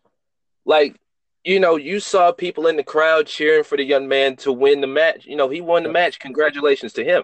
Like, 0.66 0.96
you 1.44 1.60
know, 1.60 1.75
you 1.75 2.00
saw 2.00 2.32
people 2.32 2.68
in 2.68 2.78
the 2.78 2.84
crowd 2.84 3.28
cheering 3.28 3.63
for 3.63 3.78
the 3.78 3.84
young 3.84 4.08
man 4.08 4.38
to 4.38 4.51
win 4.54 4.82
the 4.82 4.88
match. 4.88 5.25
You 5.25 5.36
know, 5.36 5.50
he 5.50 5.62
won 5.62 5.84
the 5.84 5.89
match. 5.89 6.20
Congratulations 6.20 6.94
to 6.94 7.04
him. 7.04 7.24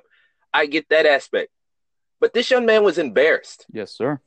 I 0.53 0.65
get 0.65 0.89
that 0.89 1.05
aspect. 1.05 1.49
But 2.19 2.33
this 2.33 2.49
young 2.49 2.65
man 2.65 2.83
was 2.83 2.97
embarrassed. 2.97 3.65
Yes, 3.71 3.91
sir. 3.91 4.19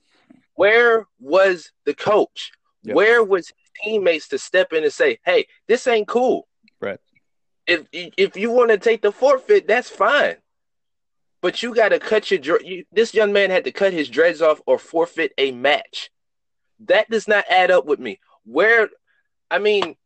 Where 0.54 1.06
was 1.20 1.72
the 1.84 1.94
coach? 1.94 2.50
Yep. 2.82 2.96
Where 2.96 3.24
was 3.24 3.48
his 3.48 3.70
teammates 3.82 4.28
to 4.28 4.38
step 4.38 4.72
in 4.72 4.84
and 4.84 4.92
say, 4.92 5.18
hey, 5.24 5.46
this 5.68 5.86
ain't 5.86 6.08
cool? 6.08 6.48
If 7.68 7.86
if 7.92 8.36
you 8.36 8.50
want 8.50 8.70
to 8.70 8.78
take 8.78 9.02
the 9.02 9.12
forfeit, 9.12 9.68
that's 9.68 9.90
fine. 9.90 10.36
But 11.42 11.62
you 11.62 11.74
got 11.74 11.90
to 11.90 12.00
cut 12.00 12.30
your 12.30 12.60
you, 12.62 12.84
this 12.90 13.14
young 13.14 13.32
man 13.32 13.50
had 13.50 13.64
to 13.64 13.72
cut 13.72 13.92
his 13.92 14.08
dreads 14.08 14.42
off 14.42 14.60
or 14.66 14.78
forfeit 14.78 15.32
a 15.38 15.52
match. 15.52 16.10
That 16.86 17.10
does 17.10 17.28
not 17.28 17.44
add 17.50 17.70
up 17.70 17.84
with 17.84 18.00
me. 18.00 18.20
Where, 18.44 18.88
I 19.50 19.58
mean, 19.58 19.96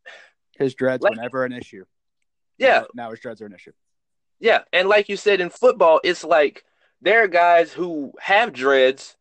his 0.58 0.74
dreads 0.74 1.02
like, 1.02 1.16
were 1.16 1.22
never 1.22 1.44
an 1.44 1.52
issue. 1.52 1.84
Yeah, 2.58 2.80
now, 2.80 3.04
now 3.04 3.10
his 3.10 3.20
dreads 3.20 3.40
are 3.40 3.46
an 3.46 3.54
issue. 3.54 3.72
Yeah, 4.40 4.62
and 4.72 4.88
like 4.88 5.08
you 5.08 5.16
said 5.16 5.40
in 5.40 5.48
football, 5.48 6.00
it's 6.02 6.24
like 6.24 6.64
there 7.00 7.22
are 7.22 7.28
guys 7.28 7.72
who 7.72 8.12
have 8.20 8.52
dreads, 8.52 9.16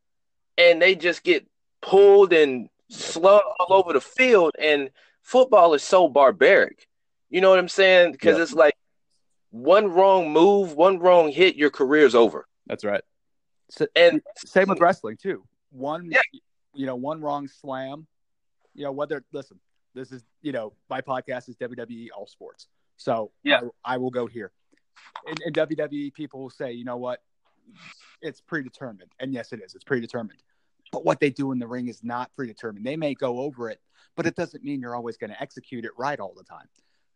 and 0.57 0.81
they 0.81 0.95
just 0.95 1.24
get 1.24 1.48
pulled 1.81 2.33
and 2.33 2.69
slung 2.89 3.41
all 3.60 3.75
over 3.77 3.93
the 3.93 4.01
field, 4.01 4.55
and 4.60 4.89
football 5.21 5.75
is 5.75 5.83
so 5.83 6.10
barbaric. 6.10 6.88
You 7.31 7.39
know 7.39 7.50
what 7.50 7.59
I'm 7.59 7.69
saying? 7.69 8.11
Because 8.11 8.38
yeah. 8.38 8.43
it's 8.43 8.53
like 8.53 8.75
one 9.51 9.88
wrong 9.88 10.31
move, 10.31 10.73
one 10.73 11.00
wrong 11.00 11.31
hit, 11.31 11.55
your 11.55 11.69
career's 11.69 12.13
over. 12.13 12.45
That's 12.67 12.83
right. 12.83 13.03
So, 13.69 13.88
and 13.95 14.21
same 14.35 14.67
with 14.67 14.81
wrestling 14.81 15.17
too. 15.17 15.45
One, 15.71 16.11
yeah. 16.11 16.19
you 16.75 16.85
know, 16.85 16.95
one 16.95 17.21
wrong 17.21 17.47
slam. 17.47 18.05
You 18.75 18.83
know, 18.83 18.91
whether 18.91 19.23
listen, 19.31 19.59
this 19.95 20.11
is 20.11 20.23
you 20.41 20.51
know, 20.51 20.73
my 20.89 21.00
podcast 21.01 21.47
is 21.47 21.55
WWE 21.55 22.09
All 22.15 22.27
Sports, 22.27 22.67
so 22.97 23.31
yeah, 23.43 23.61
I, 23.83 23.95
I 23.95 23.97
will 23.97 24.11
go 24.11 24.27
here. 24.27 24.51
In, 25.25 25.35
in 25.45 25.53
WWE, 25.53 26.13
people 26.13 26.41
will 26.41 26.50
say, 26.50 26.73
you 26.73 26.83
know 26.83 26.97
what, 26.97 27.21
it's 28.21 28.41
predetermined, 28.41 29.11
and 29.19 29.33
yes, 29.33 29.53
it 29.53 29.61
is. 29.63 29.73
It's 29.73 29.83
predetermined. 29.85 30.43
But 30.91 31.05
what 31.05 31.21
they 31.21 31.29
do 31.29 31.53
in 31.53 31.59
the 31.59 31.67
ring 31.67 31.88
is 31.88 32.03
not 32.03 32.33
predetermined. 32.33 32.85
They 32.85 32.97
may 32.97 33.13
go 33.13 33.39
over 33.39 33.69
it, 33.69 33.79
but 34.17 34.25
it 34.25 34.35
doesn't 34.35 34.63
mean 34.63 34.81
you're 34.81 34.95
always 34.95 35.15
going 35.15 35.31
to 35.31 35.41
execute 35.41 35.85
it 35.85 35.91
right 35.97 36.19
all 36.19 36.33
the 36.35 36.43
time. 36.43 36.67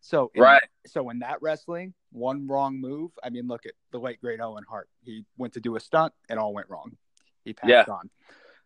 So 0.06 0.30
in, 0.36 0.44
right. 0.44 0.62
So 0.86 1.10
in 1.10 1.20
that 1.20 1.42
wrestling, 1.42 1.96
one 2.12 2.48
wrong 2.48 2.80
move. 2.80 3.10
I 3.24 3.32
mean, 3.32 3.48
look 3.48 3.66
at 3.66 3.72
the 3.92 3.98
late 3.98 4.22
great 4.22 4.40
Owen 4.40 4.64
Hart. 4.70 4.88
He 5.04 5.26
went 5.36 5.54
to 5.54 5.60
do 5.60 5.76
a 5.78 5.80
stunt, 5.80 6.14
and 6.30 6.38
all 6.38 6.54
went 6.54 6.70
wrong. 6.70 6.96
He 7.44 7.54
passed 7.54 7.72
yeah. 7.72 7.86
on. 7.92 8.12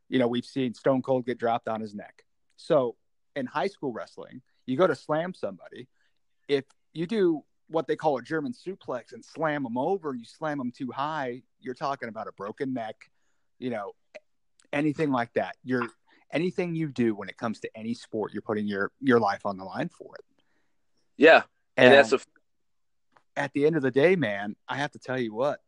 You 0.10 0.19
know, 0.19 0.27
we've 0.27 0.46
seen 0.46 0.74
Stone 0.74 1.01
Cold 1.01 1.25
get 1.25 1.38
dropped 1.38 1.69
on 1.69 1.79
his 1.79 1.96
neck. 1.96 2.25
So 2.58 2.98
in 3.38 3.46
high 3.46 3.67
school 3.67 3.93
wrestling, 3.93 4.41
you 4.65 4.75
go 4.75 4.86
to 4.86 4.96
slam 4.96 5.34
somebody. 5.34 5.88
If 6.50 6.65
you 6.91 7.08
do 7.08 7.46
what 7.69 7.88
they 7.88 7.96
call 7.96 8.17
a 8.17 8.22
German 8.22 8.51
suplex 8.51 9.13
and 9.13 9.24
slam 9.24 9.63
them 9.63 9.77
over, 9.77 10.13
you 10.13 10.25
slam 10.25 10.58
them 10.58 10.74
too 10.75 10.91
high, 10.91 11.43
you're 11.62 11.74
talking 11.74 12.10
about 12.10 12.27
a 12.27 12.34
broken 12.34 12.74
neck. 12.74 12.98
You 13.60 13.69
know, 13.69 13.93
anything 14.74 15.10
like 15.10 15.31
that. 15.36 15.55
You're 15.63 15.88
anything 16.34 16.75
you 16.75 16.89
do 16.89 17.15
when 17.15 17.29
it 17.29 17.38
comes 17.38 17.62
to 17.62 17.69
any 17.77 17.93
sport, 17.93 18.34
you're 18.34 18.41
putting 18.41 18.67
your 18.67 18.91
your 19.00 19.22
life 19.22 19.46
on 19.46 19.55
the 19.55 19.63
line 19.63 19.88
for 19.88 20.15
it. 20.15 20.25
Yeah. 21.20 21.44
And, 21.78 21.88
and 21.88 21.94
that's 21.94 22.14
a 22.14 22.20
at 23.36 23.54
the 23.54 23.66
end 23.66 23.76
of 23.76 23.82
the 23.82 23.92
day, 23.92 24.16
man, 24.16 24.56
I 24.68 24.78
have 24.78 24.92
to 24.92 25.00
tell 25.00 25.20
you 25.20 25.34
what, 25.34 25.60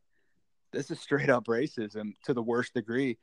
this 0.72 0.90
is 0.90 0.98
straight 0.98 1.30
up 1.30 1.44
racism 1.44 2.14
to 2.24 2.34
the 2.34 2.42
worst 2.42 2.74
degree. 2.74 3.18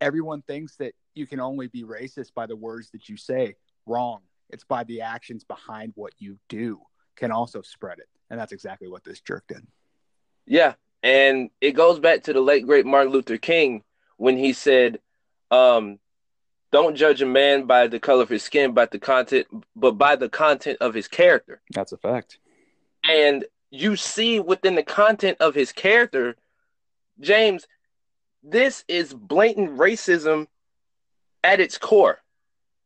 Everyone 0.00 0.42
thinks 0.42 0.76
that 0.76 0.94
you 1.14 1.26
can 1.26 1.40
only 1.40 1.66
be 1.66 1.82
racist 1.82 2.34
by 2.34 2.46
the 2.46 2.56
words 2.56 2.90
that 2.90 3.08
you 3.08 3.16
say. 3.16 3.56
Wrong. 3.86 4.20
It's 4.50 4.64
by 4.64 4.84
the 4.84 5.00
actions 5.00 5.44
behind 5.44 5.92
what 5.94 6.12
you 6.18 6.38
do 6.48 6.80
can 7.16 7.32
also 7.32 7.62
spread 7.62 7.98
it. 7.98 8.08
And 8.30 8.38
that's 8.38 8.52
exactly 8.52 8.88
what 8.88 9.04
this 9.04 9.20
jerk 9.20 9.44
did. 9.48 9.66
Yeah. 10.46 10.74
And 11.02 11.50
it 11.60 11.72
goes 11.72 11.98
back 11.98 12.24
to 12.24 12.32
the 12.32 12.40
late 12.40 12.66
great 12.66 12.86
Martin 12.86 13.12
Luther 13.12 13.38
King 13.38 13.82
when 14.16 14.36
he 14.36 14.52
said, 14.52 15.00
um, 15.50 15.98
don't 16.72 16.96
judge 16.96 17.20
a 17.22 17.26
man 17.26 17.66
by 17.66 17.86
the 17.86 18.00
color 18.00 18.22
of 18.22 18.30
his 18.30 18.42
skin, 18.42 18.72
by 18.72 18.86
the 18.86 18.98
content, 18.98 19.46
but 19.76 19.92
by 19.92 20.16
the 20.16 20.28
content 20.28 20.78
of 20.80 20.94
his 20.94 21.06
character. 21.06 21.60
That's 21.70 21.92
a 21.92 21.98
fact. 21.98 22.38
And 23.08 23.44
you 23.70 23.96
see 23.96 24.40
within 24.40 24.74
the 24.74 24.82
content 24.82 25.38
of 25.40 25.54
his 25.54 25.72
character, 25.72 26.36
James, 27.20 27.66
this 28.42 28.84
is 28.88 29.12
blatant 29.12 29.78
racism 29.78 30.46
at 31.44 31.60
its 31.60 31.78
core. 31.78 32.18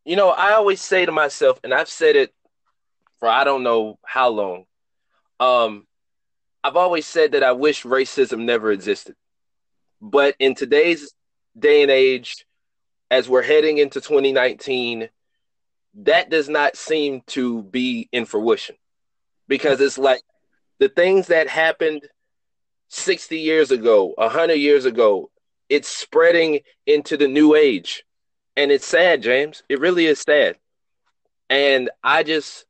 You 0.04 0.16
know, 0.16 0.30
I 0.30 0.52
always 0.52 0.80
say 0.80 1.06
to 1.06 1.12
myself, 1.12 1.60
and 1.64 1.72
I've 1.74 1.88
said 1.88 2.16
it 2.16 2.32
for 3.18 3.28
I 3.28 3.44
don't 3.44 3.62
know 3.62 3.98
how 4.04 4.28
long. 4.28 4.64
Um, 5.40 5.86
I've 6.62 6.76
always 6.76 7.06
said 7.06 7.32
that 7.32 7.42
I 7.42 7.52
wish 7.52 7.84
racism 7.84 8.44
never 8.44 8.72
existed. 8.72 9.14
But 10.00 10.34
in 10.38 10.54
today's 10.54 11.12
day 11.58 11.82
and 11.82 11.90
age, 11.90 12.45
as 13.10 13.28
we're 13.28 13.42
heading 13.42 13.78
into 13.78 14.00
2019, 14.00 15.08
that 16.00 16.30
does 16.30 16.48
not 16.48 16.76
seem 16.76 17.22
to 17.28 17.62
be 17.62 18.08
in 18.12 18.26
fruition 18.26 18.76
because 19.48 19.80
it's 19.80 19.98
like 19.98 20.22
the 20.78 20.88
things 20.88 21.28
that 21.28 21.48
happened 21.48 22.02
60 22.88 23.38
years 23.38 23.70
ago, 23.70 24.12
100 24.16 24.54
years 24.54 24.84
ago, 24.84 25.30
it's 25.68 25.88
spreading 25.88 26.60
into 26.86 27.16
the 27.16 27.28
new 27.28 27.54
age. 27.54 28.04
And 28.56 28.70
it's 28.70 28.86
sad, 28.86 29.22
James. 29.22 29.62
It 29.68 29.80
really 29.80 30.06
is 30.06 30.20
sad. 30.20 30.56
And 31.50 31.90
I 32.02 32.22
just, 32.22 32.64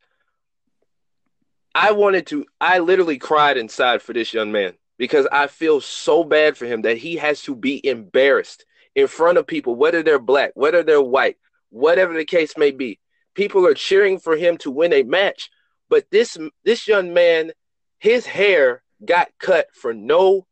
I 1.74 1.92
wanted 1.92 2.26
to, 2.28 2.46
I 2.60 2.78
literally 2.78 3.18
cried 3.18 3.56
inside 3.56 4.02
for 4.02 4.12
this 4.12 4.32
young 4.32 4.52
man 4.52 4.74
because 4.98 5.26
I 5.30 5.46
feel 5.46 5.80
so 5.80 6.24
bad 6.24 6.56
for 6.56 6.66
him 6.66 6.82
that 6.82 6.96
he 6.96 7.16
has 7.16 7.42
to 7.42 7.54
be 7.54 7.86
embarrassed 7.86 8.64
in 8.96 9.06
front 9.06 9.36
of 9.36 9.46
people, 9.46 9.76
whether 9.76 10.02
they're 10.02 10.18
black, 10.18 10.52
whether 10.54 10.82
they're 10.82 11.02
white, 11.02 11.36
whatever 11.68 12.14
the 12.14 12.24
case 12.24 12.56
may 12.56 12.70
be. 12.70 12.98
People 13.34 13.66
are 13.66 13.74
cheering 13.74 14.18
for 14.18 14.36
him 14.36 14.56
to 14.56 14.70
win 14.70 14.92
a 14.94 15.02
match, 15.02 15.50
but 15.88 16.06
this 16.10 16.36
this 16.64 16.88
young 16.88 17.12
man, 17.12 17.52
his 17.98 18.26
hair 18.26 18.82
got 19.04 19.28
cut 19.38 19.68
for 19.74 19.92
no 19.92 20.46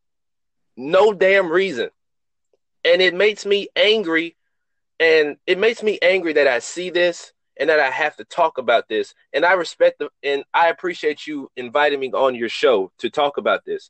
no 0.77 1.11
damn 1.11 1.49
reason. 1.49 1.89
And 2.85 3.01
it 3.01 3.15
makes 3.15 3.45
me 3.45 3.67
angry 3.75 4.37
and 4.99 5.37
it 5.47 5.57
makes 5.57 5.81
me 5.81 5.97
angry 6.01 6.33
that 6.33 6.47
I 6.47 6.59
see 6.59 6.91
this 6.91 7.33
and 7.59 7.69
that 7.69 7.79
I 7.79 7.89
have 7.89 8.15
to 8.17 8.25
talk 8.25 8.59
about 8.59 8.87
this. 8.87 9.15
And 9.33 9.43
I 9.43 9.53
respect 9.53 9.97
the 9.97 10.09
and 10.21 10.43
I 10.53 10.67
appreciate 10.69 11.25
you 11.25 11.49
inviting 11.57 11.99
me 11.99 12.11
on 12.11 12.35
your 12.35 12.49
show 12.49 12.91
to 12.99 13.09
talk 13.09 13.37
about 13.37 13.65
this 13.65 13.89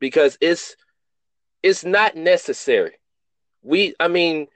because 0.00 0.38
it's 0.40 0.74
it's 1.62 1.84
not 1.84 2.16
necessary 2.16 2.94
we 3.64 3.94
i 3.98 4.06
mean 4.06 4.46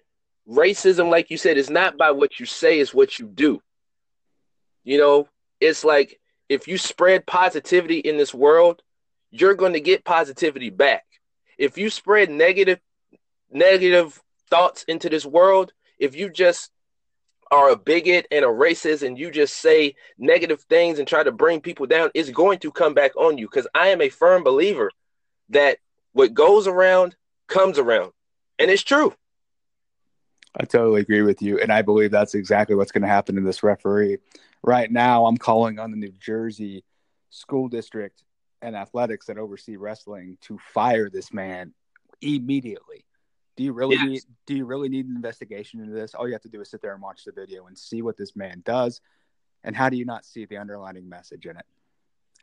racism 0.48 1.10
like 1.10 1.30
you 1.30 1.36
said 1.36 1.58
is 1.58 1.70
not 1.70 1.96
by 1.96 2.10
what 2.10 2.38
you 2.38 2.46
say 2.46 2.78
is 2.78 2.94
what 2.94 3.18
you 3.18 3.26
do. 3.26 3.60
You 4.84 4.98
know 4.98 5.28
it's 5.60 5.84
like 5.84 6.20
if 6.48 6.68
you 6.68 6.78
spread 6.78 7.26
positivity 7.26 7.98
in 7.98 8.16
this 8.16 8.32
world 8.32 8.82
you're 9.30 9.54
going 9.54 9.74
to 9.74 9.80
get 9.80 10.04
positivity 10.04 10.70
back. 10.70 11.04
If 11.58 11.76
you 11.76 11.90
spread 11.90 12.30
negative 12.30 12.80
negative 13.50 14.22
thoughts 14.48 14.84
into 14.84 15.08
this 15.08 15.26
world 15.26 15.72
if 15.98 16.14
you 16.14 16.30
just 16.30 16.70
are 17.50 17.70
a 17.70 17.76
bigot 17.76 18.26
and 18.30 18.44
a 18.44 18.48
racist 18.48 19.02
and 19.02 19.18
you 19.18 19.30
just 19.30 19.56
say 19.56 19.94
negative 20.18 20.60
things 20.62 20.98
and 20.98 21.08
try 21.08 21.22
to 21.22 21.32
bring 21.32 21.60
people 21.60 21.86
down 21.86 22.10
it's 22.14 22.30
going 22.30 22.58
to 22.60 22.70
come 22.70 22.94
back 22.94 23.14
on 23.16 23.36
you. 23.36 23.46
Because 23.46 23.66
i 23.74 23.88
am 23.88 24.00
a 24.00 24.08
firm 24.08 24.44
believer 24.44 24.90
that 25.50 25.78
what 26.12 26.32
goes 26.32 26.66
around 26.66 27.16
comes 27.48 27.78
around 27.78 28.12
and 28.58 28.70
it's 28.70 28.82
true. 28.82 29.14
I 30.58 30.64
totally 30.64 31.02
agree 31.02 31.22
with 31.22 31.42
you. 31.42 31.60
And 31.60 31.72
I 31.72 31.82
believe 31.82 32.10
that's 32.10 32.34
exactly 32.34 32.74
what's 32.74 32.92
going 32.92 33.02
to 33.02 33.08
happen 33.08 33.36
to 33.36 33.40
this 33.42 33.62
referee. 33.62 34.18
Right 34.62 34.90
now, 34.90 35.26
I'm 35.26 35.36
calling 35.36 35.78
on 35.78 35.90
the 35.90 35.96
New 35.96 36.12
Jersey 36.18 36.84
school 37.30 37.68
district 37.68 38.24
and 38.60 38.74
athletics 38.74 39.26
that 39.26 39.38
oversee 39.38 39.76
wrestling 39.76 40.38
to 40.42 40.58
fire 40.58 41.08
this 41.08 41.32
man 41.32 41.74
immediately. 42.20 43.04
Do 43.56 43.64
you 43.64 43.72
really 43.72 43.96
yes. 43.96 44.06
need 44.06 44.22
do 44.46 44.54
you 44.54 44.64
really 44.64 44.88
need 44.88 45.06
an 45.06 45.16
investigation 45.16 45.80
into 45.80 45.92
this? 45.92 46.14
All 46.14 46.26
you 46.26 46.32
have 46.32 46.42
to 46.42 46.48
do 46.48 46.60
is 46.60 46.70
sit 46.70 46.80
there 46.80 46.92
and 46.92 47.02
watch 47.02 47.24
the 47.24 47.32
video 47.32 47.66
and 47.66 47.76
see 47.76 48.02
what 48.02 48.16
this 48.16 48.36
man 48.36 48.62
does. 48.64 49.00
And 49.64 49.74
how 49.74 49.88
do 49.88 49.96
you 49.96 50.04
not 50.04 50.24
see 50.24 50.44
the 50.44 50.58
underlining 50.58 51.08
message 51.08 51.46
in 51.46 51.56
it? 51.56 51.66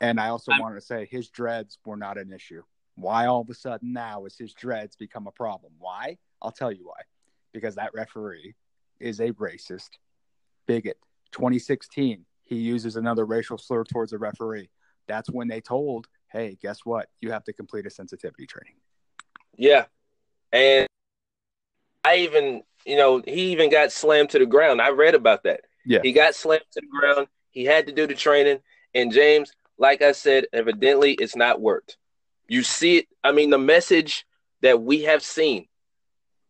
And 0.01 0.19
I 0.19 0.27
also 0.27 0.51
I'm, 0.51 0.59
wanted 0.59 0.75
to 0.75 0.85
say 0.85 1.07
his 1.09 1.29
dreads 1.29 1.77
were 1.85 1.95
not 1.95 2.17
an 2.17 2.33
issue. 2.33 2.63
Why 2.95 3.25
all 3.25 3.41
of 3.41 3.49
a 3.49 3.53
sudden 3.53 3.93
now 3.93 4.23
has 4.23 4.37
his 4.37 4.53
dreads 4.53 4.95
become 4.95 5.27
a 5.27 5.31
problem? 5.31 5.73
Why? 5.79 6.17
I'll 6.41 6.51
tell 6.51 6.71
you 6.71 6.85
why. 6.87 7.01
Because 7.53 7.75
that 7.75 7.93
referee 7.93 8.55
is 8.99 9.19
a 9.19 9.31
racist 9.33 9.89
bigot. 10.65 10.97
2016, 11.31 12.25
he 12.43 12.55
uses 12.55 12.95
another 12.95 13.25
racial 13.25 13.57
slur 13.57 13.83
towards 13.83 14.13
a 14.13 14.17
referee. 14.17 14.69
That's 15.07 15.29
when 15.29 15.47
they 15.47 15.61
told, 15.61 16.07
hey, 16.31 16.57
guess 16.61 16.79
what? 16.85 17.09
You 17.21 17.31
have 17.31 17.43
to 17.45 17.53
complete 17.53 17.85
a 17.85 17.89
sensitivity 17.89 18.45
training. 18.45 18.75
Yeah. 19.57 19.85
And 20.51 20.87
I 22.03 22.17
even, 22.17 22.63
you 22.85 22.97
know, 22.97 23.21
he 23.25 23.51
even 23.51 23.69
got 23.69 23.91
slammed 23.91 24.29
to 24.31 24.39
the 24.39 24.45
ground. 24.45 24.81
I 24.81 24.89
read 24.89 25.15
about 25.15 25.43
that. 25.43 25.61
Yeah. 25.85 25.99
He 26.01 26.13
got 26.13 26.35
slammed 26.35 26.63
to 26.71 26.81
the 26.81 26.87
ground. 26.87 27.27
He 27.51 27.65
had 27.65 27.87
to 27.87 27.93
do 27.93 28.07
the 28.07 28.15
training. 28.15 28.59
And 28.93 29.11
James, 29.11 29.51
like 29.77 30.01
I 30.01 30.13
said, 30.13 30.45
evidently 30.53 31.13
it's 31.13 31.35
not 31.35 31.61
worked. 31.61 31.97
You 32.47 32.63
see 32.63 32.97
it. 32.97 33.07
I 33.23 33.31
mean, 33.31 33.49
the 33.49 33.57
message 33.57 34.25
that 34.61 34.81
we 34.81 35.03
have 35.03 35.23
seen, 35.23 35.67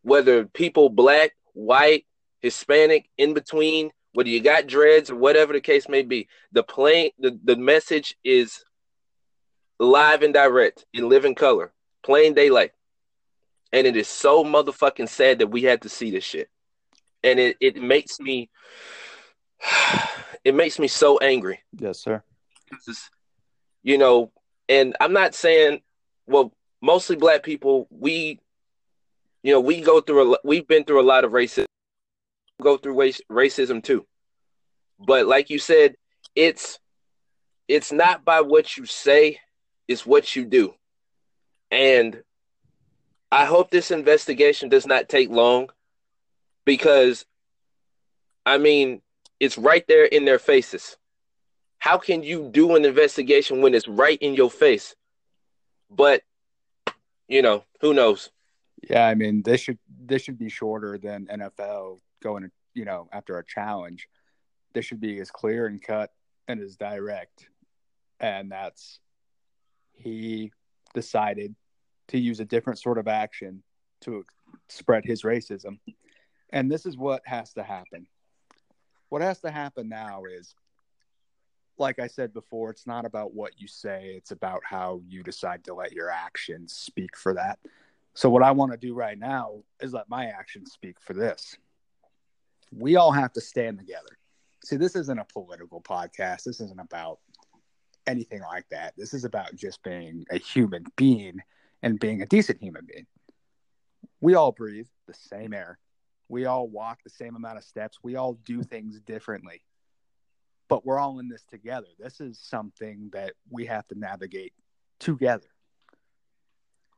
whether 0.02 0.44
people 0.44 0.88
black, 0.88 1.32
white, 1.52 2.06
Hispanic, 2.40 3.08
in 3.18 3.34
between, 3.34 3.90
whether 4.12 4.28
you 4.28 4.40
got 4.40 4.66
dreads 4.66 5.10
or 5.10 5.16
whatever 5.16 5.52
the 5.52 5.60
case 5.60 5.88
may 5.88 6.02
be, 6.02 6.28
the 6.52 6.62
plain 6.62 7.10
the, 7.18 7.38
the 7.44 7.56
message 7.56 8.16
is 8.24 8.64
live 9.78 10.22
and 10.22 10.32
direct 10.32 10.84
in 10.92 11.08
living 11.08 11.34
color, 11.34 11.72
plain 12.02 12.34
daylight. 12.34 12.72
And 13.72 13.86
it 13.86 13.96
is 13.96 14.08
so 14.08 14.44
motherfucking 14.44 15.08
sad 15.08 15.40
that 15.40 15.48
we 15.48 15.62
had 15.62 15.82
to 15.82 15.88
see 15.88 16.10
this 16.10 16.24
shit. 16.24 16.48
And 17.22 17.38
it, 17.38 17.56
it 17.60 17.76
makes 17.76 18.18
me 18.20 18.48
it 20.44 20.54
makes 20.54 20.78
me 20.78 20.88
so 20.88 21.18
angry. 21.18 21.60
Yes, 21.78 22.00
sir. 22.00 22.22
You 23.82 23.98
know, 23.98 24.32
and 24.68 24.96
I'm 25.00 25.12
not 25.12 25.34
saying 25.34 25.80
well, 26.26 26.52
mostly 26.80 27.16
black 27.16 27.42
people, 27.42 27.86
we 27.90 28.40
you 29.42 29.52
know, 29.52 29.60
we 29.60 29.80
go 29.80 30.00
through 30.00 30.34
a 30.34 30.38
we've 30.44 30.66
been 30.66 30.84
through 30.84 31.00
a 31.00 31.02
lot 31.02 31.24
of 31.24 31.32
racism 31.32 31.66
go 32.62 32.76
through 32.76 32.98
race, 32.98 33.20
racism 33.30 33.82
too. 33.82 34.06
But 34.98 35.26
like 35.26 35.50
you 35.50 35.58
said, 35.58 35.96
it's 36.34 36.78
it's 37.68 37.92
not 37.92 38.24
by 38.24 38.40
what 38.40 38.76
you 38.76 38.86
say, 38.86 39.40
it's 39.88 40.06
what 40.06 40.36
you 40.36 40.44
do. 40.44 40.74
And 41.70 42.22
I 43.30 43.44
hope 43.44 43.70
this 43.70 43.90
investigation 43.90 44.68
does 44.68 44.86
not 44.86 45.08
take 45.08 45.30
long 45.30 45.68
because 46.64 47.26
I 48.44 48.58
mean, 48.58 49.02
it's 49.40 49.58
right 49.58 49.84
there 49.88 50.04
in 50.04 50.24
their 50.24 50.38
faces. 50.38 50.96
How 51.78 51.98
can 51.98 52.22
you 52.22 52.48
do 52.50 52.74
an 52.76 52.84
investigation 52.84 53.60
when 53.60 53.74
it's 53.74 53.88
right 53.88 54.18
in 54.20 54.34
your 54.34 54.50
face? 54.50 54.94
But 55.90 56.22
you 57.28 57.42
know, 57.42 57.64
who 57.80 57.94
knows? 57.94 58.30
Yeah, 58.88 59.06
I 59.06 59.14
mean, 59.14 59.42
this 59.42 59.60
should 59.60 59.78
this 59.88 60.22
should 60.22 60.38
be 60.38 60.48
shorter 60.48 60.98
than 60.98 61.26
NFL 61.26 61.98
going, 62.22 62.50
you 62.74 62.84
know, 62.84 63.08
after 63.12 63.38
a 63.38 63.44
challenge. 63.44 64.08
This 64.74 64.84
should 64.84 65.00
be 65.00 65.18
as 65.20 65.30
clear 65.30 65.66
and 65.66 65.82
cut 65.82 66.12
and 66.48 66.60
as 66.60 66.76
direct. 66.76 67.48
And 68.20 68.50
that's 68.50 69.00
he 69.92 70.52
decided 70.94 71.54
to 72.08 72.18
use 72.18 72.40
a 72.40 72.44
different 72.44 72.78
sort 72.78 72.98
of 72.98 73.08
action 73.08 73.62
to 74.02 74.24
spread 74.68 75.04
his 75.04 75.22
racism. 75.22 75.78
And 76.50 76.70
this 76.70 76.86
is 76.86 76.96
what 76.96 77.22
has 77.24 77.52
to 77.54 77.62
happen. 77.62 78.06
What 79.08 79.22
has 79.22 79.40
to 79.40 79.50
happen 79.50 79.88
now 79.88 80.22
is, 80.24 80.54
like 81.78 81.98
I 81.98 82.06
said 82.06 82.32
before, 82.32 82.70
it's 82.70 82.86
not 82.86 83.04
about 83.04 83.34
what 83.34 83.60
you 83.60 83.68
say, 83.68 84.14
it's 84.16 84.30
about 84.30 84.62
how 84.64 85.00
you 85.08 85.22
decide 85.22 85.64
to 85.64 85.74
let 85.74 85.92
your 85.92 86.10
actions 86.10 86.74
speak 86.74 87.16
for 87.16 87.34
that. 87.34 87.58
So, 88.14 88.30
what 88.30 88.42
I 88.42 88.52
want 88.52 88.72
to 88.72 88.78
do 88.78 88.94
right 88.94 89.18
now 89.18 89.62
is 89.80 89.92
let 89.92 90.08
my 90.08 90.26
actions 90.26 90.72
speak 90.72 91.00
for 91.00 91.12
this. 91.12 91.56
We 92.72 92.96
all 92.96 93.12
have 93.12 93.32
to 93.34 93.40
stand 93.40 93.78
together. 93.78 94.18
See, 94.64 94.76
this 94.76 94.96
isn't 94.96 95.18
a 95.18 95.24
political 95.24 95.80
podcast. 95.80 96.44
This 96.44 96.60
isn't 96.60 96.80
about 96.80 97.18
anything 98.06 98.40
like 98.40 98.68
that. 98.70 98.94
This 98.96 99.14
is 99.14 99.24
about 99.24 99.54
just 99.54 99.82
being 99.82 100.24
a 100.30 100.38
human 100.38 100.84
being 100.96 101.40
and 101.82 102.00
being 102.00 102.22
a 102.22 102.26
decent 102.26 102.62
human 102.62 102.86
being. 102.86 103.06
We 104.20 104.34
all 104.34 104.52
breathe 104.52 104.88
the 105.06 105.14
same 105.14 105.52
air. 105.52 105.78
We 106.28 106.46
all 106.46 106.68
walk 106.68 107.00
the 107.04 107.10
same 107.10 107.36
amount 107.36 107.58
of 107.58 107.64
steps. 107.64 107.98
We 108.02 108.16
all 108.16 108.34
do 108.44 108.62
things 108.62 108.98
differently. 109.00 109.62
But 110.68 110.84
we're 110.84 110.98
all 110.98 111.18
in 111.20 111.28
this 111.28 111.44
together. 111.44 111.86
This 111.98 112.20
is 112.20 112.38
something 112.38 113.10
that 113.12 113.34
we 113.50 113.66
have 113.66 113.86
to 113.88 113.98
navigate 113.98 114.52
together. 114.98 115.46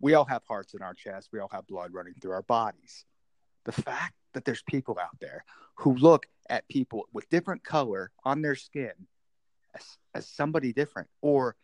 We 0.00 0.14
all 0.14 0.24
have 0.24 0.42
hearts 0.46 0.74
in 0.74 0.82
our 0.82 0.94
chest. 0.94 1.28
We 1.32 1.40
all 1.40 1.50
have 1.52 1.66
blood 1.66 1.92
running 1.92 2.14
through 2.20 2.32
our 2.32 2.42
bodies. 2.42 3.04
The 3.64 3.72
fact 3.72 4.14
that 4.32 4.44
there's 4.44 4.62
people 4.62 4.98
out 5.00 5.18
there 5.20 5.44
who 5.74 5.94
look 5.96 6.26
at 6.48 6.68
people 6.68 7.08
with 7.12 7.28
different 7.28 7.64
color 7.64 8.10
on 8.24 8.42
their 8.42 8.54
skin 8.54 8.92
as, 9.74 9.98
as 10.14 10.28
somebody 10.28 10.72
different 10.72 11.08
or 11.20 11.56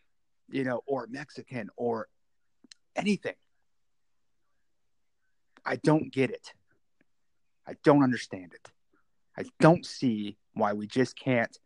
you 0.51 0.65
know 0.65 0.83
or 0.87 1.07
mexican 1.11 1.71
or 1.77 2.09
anything 2.97 3.35
i 5.65 5.77
don't 5.77 6.13
get 6.13 6.31
it 6.31 6.53
i 7.67 7.75
don't 7.83 8.03
understand 8.03 8.53
it 8.55 8.69
i 9.39 9.45
don't 9.61 9.87
see 9.87 10.37
why 10.53 10.73
we 10.73 10.87
just 10.87 11.17
can't 11.17 11.59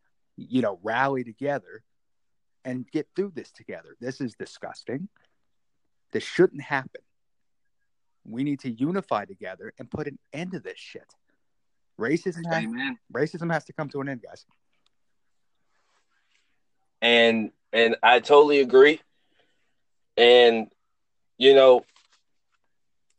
you 0.49 0.61
know 0.61 0.79
rally 0.83 1.23
together 1.23 1.83
and 2.65 2.89
get 2.91 3.07
through 3.15 3.31
this 3.35 3.51
together. 3.51 3.95
This 3.99 4.21
is 4.21 4.35
disgusting. 4.35 5.07
This 6.11 6.23
shouldn't 6.23 6.61
happen. 6.61 7.01
We 8.25 8.43
need 8.43 8.59
to 8.61 8.71
unify 8.71 9.25
together 9.25 9.73
and 9.79 9.89
put 9.89 10.07
an 10.07 10.19
end 10.33 10.51
to 10.51 10.59
this 10.59 10.77
shit. 10.77 11.13
Racism 11.99 12.45
has, 12.51 12.95
racism 13.13 13.51
has 13.51 13.65
to 13.65 13.73
come 13.73 13.89
to 13.89 14.01
an 14.01 14.09
end 14.09 14.21
guys. 14.21 14.45
And 17.01 17.51
and 17.71 17.95
I 18.01 18.19
totally 18.19 18.59
agree. 18.59 19.01
And 20.17 20.67
you 21.37 21.55
know, 21.55 21.85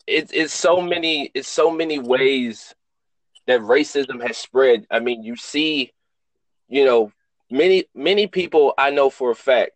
it's 0.07 0.33
it's 0.33 0.53
so 0.53 0.81
many 0.81 1.31
it's 1.35 1.49
so 1.49 1.71
many 1.71 1.99
ways 1.99 2.75
that 3.47 3.61
racism 3.61 4.25
has 4.27 4.37
spread. 4.37 4.87
I 4.91 5.01
mean, 5.01 5.23
you 5.23 5.37
see, 5.37 5.93
you 6.71 6.85
know, 6.85 7.13
many 7.51 7.85
many 7.95 8.27
people 8.27 8.73
I 8.79 8.91
know 8.91 9.11
for 9.11 9.31
a 9.31 9.35
fact. 9.35 9.73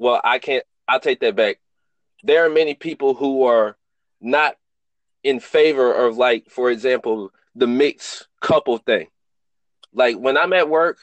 Well, 0.00 0.20
I 0.24 0.38
can't. 0.40 0.64
I'll 0.88 1.00
take 1.00 1.20
that 1.20 1.36
back. 1.36 1.58
There 2.24 2.44
are 2.44 2.50
many 2.50 2.74
people 2.74 3.14
who 3.14 3.44
are 3.44 3.76
not 4.20 4.56
in 5.22 5.38
favor 5.38 5.92
of, 5.92 6.16
like, 6.16 6.50
for 6.50 6.70
example, 6.70 7.30
the 7.54 7.66
mixed 7.66 8.26
couple 8.40 8.78
thing. 8.78 9.08
Like 9.92 10.16
when 10.16 10.36
I'm 10.36 10.52
at 10.52 10.68
work, 10.68 10.98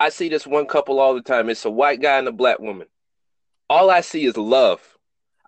I 0.00 0.08
see 0.08 0.28
this 0.28 0.46
one 0.46 0.66
couple 0.66 1.00
all 1.00 1.14
the 1.14 1.22
time. 1.22 1.48
It's 1.48 1.64
a 1.64 1.70
white 1.70 2.00
guy 2.00 2.18
and 2.18 2.28
a 2.28 2.32
black 2.32 2.58
woman. 2.58 2.86
All 3.70 3.90
I 3.90 4.00
see 4.02 4.24
is 4.24 4.36
love. 4.36 4.80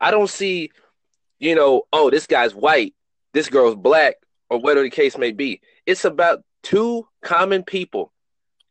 I 0.00 0.10
don't 0.10 0.30
see, 0.30 0.70
you 1.38 1.54
know, 1.54 1.82
oh, 1.92 2.10
this 2.10 2.26
guy's 2.26 2.54
white, 2.54 2.94
this 3.32 3.48
girl's 3.48 3.76
black, 3.76 4.16
or 4.48 4.58
whatever 4.58 4.82
the 4.82 4.90
case 4.90 5.18
may 5.18 5.32
be. 5.32 5.60
It's 5.84 6.04
about 6.04 6.42
two 6.62 7.06
common 7.22 7.62
people 7.62 8.12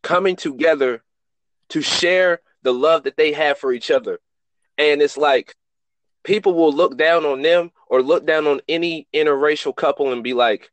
coming 0.05 0.35
together 0.35 1.01
to 1.67 1.81
share 1.81 2.39
the 2.61 2.71
love 2.71 3.03
that 3.03 3.17
they 3.17 3.33
have 3.33 3.57
for 3.57 3.73
each 3.73 3.89
other. 3.89 4.19
And 4.77 5.01
it's 5.01 5.17
like 5.17 5.55
people 6.23 6.53
will 6.53 6.71
look 6.71 6.95
down 6.95 7.25
on 7.25 7.41
them 7.41 7.71
or 7.89 8.03
look 8.03 8.23
down 8.23 8.45
on 8.45 8.61
any 8.69 9.07
interracial 9.15 9.75
couple 9.75 10.11
and 10.13 10.23
be 10.23 10.35
like, 10.35 10.71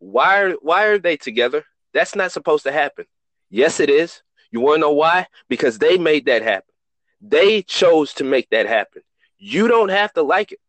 why 0.00 0.42
are 0.42 0.50
why 0.60 0.84
are 0.84 0.98
they 0.98 1.16
together? 1.16 1.64
That's 1.94 2.14
not 2.14 2.30
supposed 2.30 2.64
to 2.64 2.72
happen. 2.72 3.06
Yes, 3.48 3.80
it 3.80 3.88
is. 3.88 4.22
You 4.50 4.60
want 4.60 4.76
to 4.76 4.80
know 4.82 4.92
why? 4.92 5.28
Because 5.48 5.78
they 5.78 5.96
made 5.96 6.26
that 6.26 6.42
happen. 6.42 6.74
They 7.22 7.62
chose 7.62 8.12
to 8.14 8.24
make 8.24 8.50
that 8.50 8.66
happen. 8.66 9.00
You 9.38 9.66
don't 9.66 9.88
have 9.88 10.12
to 10.12 10.22
like 10.22 10.52
it. 10.52 10.60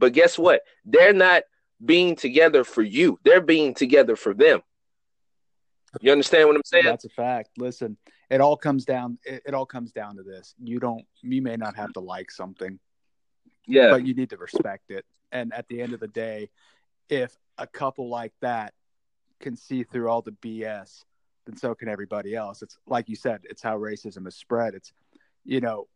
But 0.00 0.14
guess 0.14 0.36
what? 0.36 0.62
They're 0.84 1.12
not 1.12 1.44
being 1.84 2.16
together 2.16 2.64
for 2.64 2.82
you. 2.82 3.20
They're 3.22 3.40
being 3.40 3.72
together 3.72 4.16
for 4.16 4.34
them. 4.34 4.62
You 6.00 6.12
understand 6.12 6.48
what 6.48 6.56
I'm 6.56 6.62
saying? 6.64 6.84
That's 6.84 7.04
a 7.04 7.10
fact. 7.10 7.50
Listen, 7.58 7.96
it 8.30 8.40
all 8.40 8.56
comes 8.56 8.84
down 8.84 9.18
it, 9.24 9.42
it 9.46 9.54
all 9.54 9.66
comes 9.66 9.92
down 9.92 10.16
to 10.16 10.22
this. 10.22 10.54
You 10.62 10.78
don't 10.80 11.04
you 11.22 11.42
may 11.42 11.56
not 11.56 11.76
have 11.76 11.92
to 11.94 12.00
like 12.00 12.30
something. 12.30 12.78
Yeah. 13.66 13.90
But 13.90 14.06
you 14.06 14.14
need 14.14 14.30
to 14.30 14.36
respect 14.36 14.90
it. 14.90 15.04
And 15.32 15.52
at 15.52 15.66
the 15.68 15.82
end 15.82 15.92
of 15.92 16.00
the 16.00 16.08
day, 16.08 16.50
if 17.08 17.36
a 17.58 17.66
couple 17.66 18.08
like 18.08 18.32
that 18.40 18.74
can 19.40 19.56
see 19.56 19.82
through 19.82 20.08
all 20.08 20.22
the 20.22 20.32
BS 20.32 21.04
then 21.46 21.56
so 21.56 21.74
can 21.74 21.88
everybody 21.88 22.34
else. 22.34 22.60
It's 22.60 22.76
like 22.86 23.08
you 23.08 23.16
said, 23.16 23.40
it's 23.44 23.62
how 23.62 23.78
racism 23.78 24.26
is 24.26 24.36
spread. 24.36 24.74
It's, 24.74 24.92
you 25.44 25.60
know, 25.60 25.86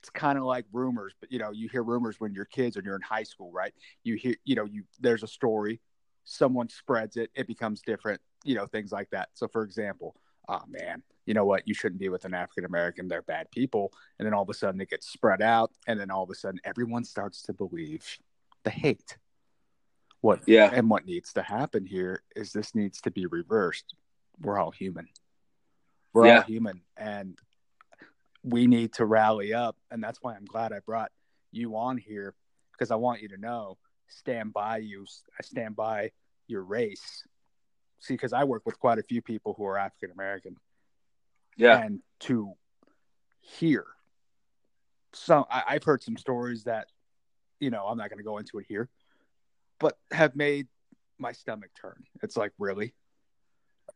it's 0.00 0.10
kind 0.10 0.36
of 0.36 0.44
like 0.44 0.66
rumors, 0.72 1.14
but 1.18 1.32
you 1.32 1.38
know, 1.38 1.52
you 1.52 1.68
hear 1.68 1.82
rumors 1.82 2.20
when 2.20 2.34
you're 2.34 2.44
kids 2.44 2.76
and 2.76 2.84
you're 2.84 2.96
in 2.96 3.02
high 3.02 3.22
school, 3.22 3.50
right? 3.50 3.72
You 4.02 4.16
hear, 4.16 4.34
you 4.44 4.54
know, 4.54 4.64
you 4.64 4.84
there's 5.00 5.22
a 5.22 5.28
story, 5.28 5.80
someone 6.24 6.68
spreads 6.68 7.16
it, 7.16 7.30
it 7.34 7.46
becomes 7.46 7.80
different, 7.80 8.20
you 8.44 8.54
know, 8.54 8.66
things 8.66 8.92
like 8.92 9.10
that. 9.10 9.30
So, 9.34 9.48
for 9.48 9.62
example, 9.62 10.14
oh 10.48 10.62
man, 10.68 11.02
you 11.26 11.34
know 11.34 11.44
what? 11.44 11.66
You 11.66 11.74
shouldn't 11.74 12.00
be 12.00 12.08
with 12.08 12.24
an 12.24 12.34
African 12.34 12.64
American. 12.64 13.08
They're 13.08 13.22
bad 13.22 13.50
people. 13.50 13.92
And 14.18 14.26
then 14.26 14.34
all 14.34 14.42
of 14.42 14.50
a 14.50 14.54
sudden 14.54 14.80
it 14.80 14.90
gets 14.90 15.08
spread 15.08 15.42
out, 15.42 15.72
and 15.86 15.98
then 15.98 16.10
all 16.10 16.22
of 16.22 16.30
a 16.30 16.34
sudden 16.34 16.60
everyone 16.64 17.04
starts 17.04 17.42
to 17.42 17.52
believe 17.52 18.06
the 18.62 18.70
hate. 18.70 19.16
What? 20.20 20.40
Yeah. 20.46 20.70
And 20.72 20.88
what 20.88 21.04
needs 21.04 21.34
to 21.34 21.42
happen 21.42 21.84
here 21.84 22.22
is 22.34 22.52
this 22.52 22.74
needs 22.74 23.00
to 23.02 23.10
be 23.10 23.26
reversed 23.26 23.94
we're 24.40 24.58
all 24.58 24.70
human. 24.70 25.08
We're 26.12 26.26
yeah. 26.26 26.36
all 26.38 26.42
human, 26.42 26.82
and 26.96 27.38
we 28.42 28.66
need 28.66 28.94
to 28.94 29.04
rally 29.04 29.54
up. 29.54 29.76
And 29.90 30.02
that's 30.02 30.18
why 30.22 30.34
I'm 30.34 30.44
glad 30.44 30.72
I 30.72 30.80
brought 30.80 31.10
you 31.50 31.76
on 31.76 31.96
here 31.96 32.34
because 32.72 32.90
I 32.90 32.96
want 32.96 33.22
you 33.22 33.28
to 33.28 33.36
know, 33.36 33.78
stand 34.08 34.52
by 34.52 34.78
you. 34.78 35.06
I 35.38 35.42
stand 35.42 35.76
by 35.76 36.10
your 36.46 36.62
race. 36.62 37.26
See, 38.04 38.12
because 38.12 38.34
I 38.34 38.44
work 38.44 38.66
with 38.66 38.78
quite 38.78 38.98
a 38.98 39.02
few 39.02 39.22
people 39.22 39.54
who 39.56 39.64
are 39.64 39.78
African 39.78 40.10
American. 40.10 40.56
Yeah. 41.56 41.78
And 41.80 42.00
to 42.20 42.52
hear 43.40 43.86
some, 45.14 45.46
I, 45.50 45.62
I've 45.68 45.84
heard 45.84 46.02
some 46.02 46.18
stories 46.18 46.64
that, 46.64 46.88
you 47.60 47.70
know, 47.70 47.86
I'm 47.86 47.96
not 47.96 48.10
going 48.10 48.18
to 48.18 48.24
go 48.24 48.36
into 48.36 48.58
it 48.58 48.66
here, 48.68 48.90
but 49.80 49.96
have 50.10 50.36
made 50.36 50.66
my 51.18 51.32
stomach 51.32 51.70
turn. 51.80 52.04
It's 52.22 52.36
like, 52.36 52.52
really? 52.58 52.92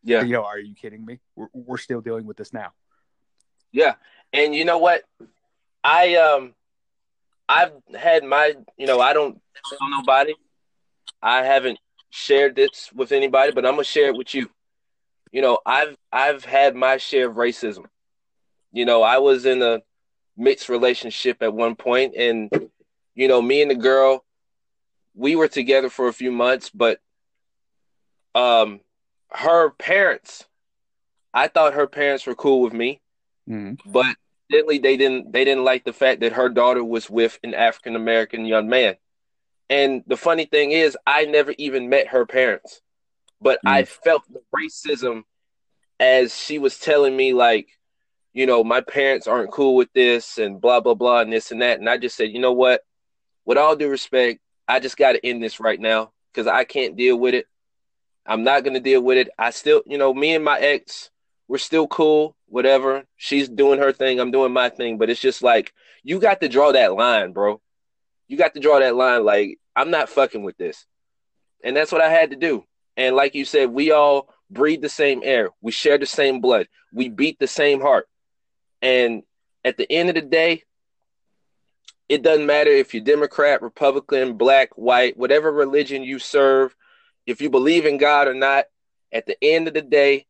Yeah. 0.03 0.23
You 0.23 0.33
know, 0.33 0.45
are 0.45 0.59
you 0.59 0.75
kidding 0.75 1.05
me? 1.05 1.21
We're, 1.37 1.49
we're 1.53 1.77
still 1.77 2.01
dealing 2.01 2.25
with 2.25 2.39
this 2.39 2.55
now. 2.55 2.73
Yeah. 3.73 3.97
And 4.33 4.55
you 4.55 4.65
know 4.65 4.79
what? 4.79 5.03
I 5.85 6.15
um 6.17 6.55
I've 7.47 7.73
had 7.95 8.25
my, 8.25 8.55
you 8.79 8.87
know, 8.87 9.01
I 9.01 9.13
don't 9.13 9.39
tell 9.69 9.91
nobody. 9.91 10.35
I 11.23 11.43
haven't 11.45 11.79
shared 12.11 12.57
this 12.57 12.91
with 12.95 13.13
anybody, 13.13 13.53
but 13.53 13.65
I'm 13.67 13.73
gonna 13.73 13.85
share 13.85 14.09
it 14.09 14.17
with 14.17 14.35
you. 14.35 14.51
You 15.33 15.43
know, 15.43 15.59
I've 15.65 15.97
I've 16.13 16.45
had 16.45 16.75
my 16.75 16.97
share 16.97 17.29
of 17.29 17.37
racism. 17.37 17.85
You 18.73 18.85
know, 18.85 19.03
I 19.03 19.19
was 19.19 19.47
in 19.47 19.63
a 19.63 19.83
mixed 20.37 20.69
relationship 20.69 21.43
at 21.43 21.53
one 21.53 21.75
point, 21.75 22.15
and 22.17 22.51
you 23.15 23.29
know, 23.29 23.43
me 23.43 23.63
and 23.63 23.71
the 23.71 23.75
girl, 23.75 24.25
we 25.15 25.37
were 25.37 25.49
together 25.49 25.91
for 25.91 26.09
a 26.09 26.13
few 26.13 26.31
months, 26.31 26.71
but 26.71 27.01
um, 28.35 28.81
her 29.31 29.71
parents, 29.71 30.47
I 31.35 31.49
thought 31.49 31.75
her 31.75 31.87
parents 31.87 32.27
were 32.27 32.35
cool 32.35 32.63
with 32.63 32.73
me, 32.73 33.01
mm-hmm. 33.49 33.91
but 33.91 34.17
evidently 34.51 34.79
they 34.79 34.97
didn't 34.97 35.33
they 35.33 35.45
didn't 35.45 35.65
like 35.65 35.85
the 35.85 35.93
fact 35.93 36.21
that 36.21 36.33
her 36.33 36.49
daughter 36.49 36.83
was 36.83 37.11
with 37.11 37.39
an 37.43 37.55
African 37.55 37.97
American 37.97 38.47
young 38.47 38.69
man. 38.69 38.97
And 39.71 40.03
the 40.07 40.17
funny 40.17 40.47
thing 40.47 40.73
is, 40.73 40.97
I 41.07 41.25
never 41.27 41.55
even 41.59 41.89
met 41.89 42.09
her 42.09 42.25
parents, 42.27 42.81
but 43.41 43.59
mm. 43.65 43.71
I 43.71 43.85
felt 43.85 44.23
the 44.31 44.41
racism 44.57 45.25
as 46.01 46.37
she 46.37 46.59
was 46.59 46.79
telling 46.79 47.17
me, 47.17 47.35
like, 47.35 47.69
you 48.33 48.47
know, 48.47 48.63
my 48.63 48.81
parents 48.81 49.27
aren't 49.27 49.53
cool 49.53 49.75
with 49.75 49.93
this 49.93 50.39
and 50.39 50.61
blah, 50.61 50.81
blah, 50.81 50.95
blah, 50.95 51.21
and 51.21 51.33
this 51.33 51.51
and 51.51 51.61
that. 51.61 51.81
And 51.81 51.89
I 51.89 51.99
just 51.99 52.17
said, 52.17 52.31
you 52.31 52.39
know 52.39 52.53
what? 52.53 52.83
With 53.45 53.59
all 53.59 53.77
due 53.77 53.89
respect, 53.89 54.41
I 54.67 54.81
just 54.81 54.97
got 54.97 55.13
to 55.13 55.27
end 55.27 55.43
this 55.43 55.61
right 55.61 55.81
now 55.81 56.13
because 56.33 56.47
I 56.47 56.65
can't 56.65 56.97
deal 56.97 57.19
with 57.19 57.35
it. 57.35 57.47
I'm 58.27 58.45
not 58.45 58.63
going 58.63 58.75
to 58.75 58.81
deal 58.81 59.01
with 59.01 59.17
it. 59.17 59.31
I 59.39 59.51
still, 59.51 59.83
you 59.87 59.99
know, 59.99 60.13
me 60.13 60.35
and 60.35 60.45
my 60.45 60.59
ex, 60.59 61.11
we're 61.49 61.59
still 61.59 61.89
cool, 61.89 62.37
whatever. 62.47 63.05
She's 63.17 63.49
doing 63.49 63.81
her 63.81 63.93
thing, 63.93 64.21
I'm 64.21 64.31
doing 64.31 64.53
my 64.53 64.69
thing, 64.69 64.99
but 64.99 65.11
it's 65.11 65.21
just 65.21 65.43
like 65.43 65.73
you 66.05 66.21
got 66.21 66.41
to 66.43 66.49
draw 66.49 66.73
that 66.73 66.95
line, 66.95 67.33
bro. 67.33 67.61
You 68.29 68.37
got 68.37 68.55
to 68.55 68.61
draw 68.61 68.79
that 68.79 68.95
line 68.95 69.25
like 69.25 69.59
I'm 69.75 69.91
not 69.91 70.09
fucking 70.09 70.43
with 70.43 70.57
this. 70.57 70.85
And 71.65 71.77
that's 71.77 71.93
what 71.93 72.01
I 72.01 72.11
had 72.11 72.31
to 72.31 72.37
do. 72.37 72.65
And 72.97 73.17
like 73.17 73.35
you 73.35 73.45
said, 73.45 73.71
we 73.71 73.91
all 73.91 74.29
breathe 74.51 74.83
the 74.83 74.89
same 74.89 75.21
air. 75.25 75.51
We 75.61 75.73
share 75.73 75.99
the 75.99 76.07
same 76.07 76.41
blood. 76.41 76.69
We 76.93 77.09
beat 77.09 77.39
the 77.39 77.47
same 77.47 77.81
heart. 77.81 78.09
And 78.83 79.23
at 79.65 79.77
the 79.77 79.91
end 79.91 80.09
of 80.09 80.15
the 80.15 80.23
day, 80.23 80.63
it 82.09 82.23
doesn't 82.23 82.47
matter 82.47 82.71
if 82.71 82.95
you're 82.95 83.05
Democrat, 83.05 83.61
Republican, 83.61 84.35
black, 84.35 84.71
white, 84.77 85.17
whatever 85.17 85.53
religion 85.53 86.03
you 86.03 86.19
serve, 86.19 86.75
if 87.27 87.43
you 87.43 87.51
believe 87.51 87.85
in 87.85 87.99
God 87.99 88.27
or 88.29 88.35
not, 88.35 88.65
at 89.13 89.27
the 89.27 89.37
end 89.43 89.69
of 89.69 89.75
the 89.75 89.83
day, 89.83 90.27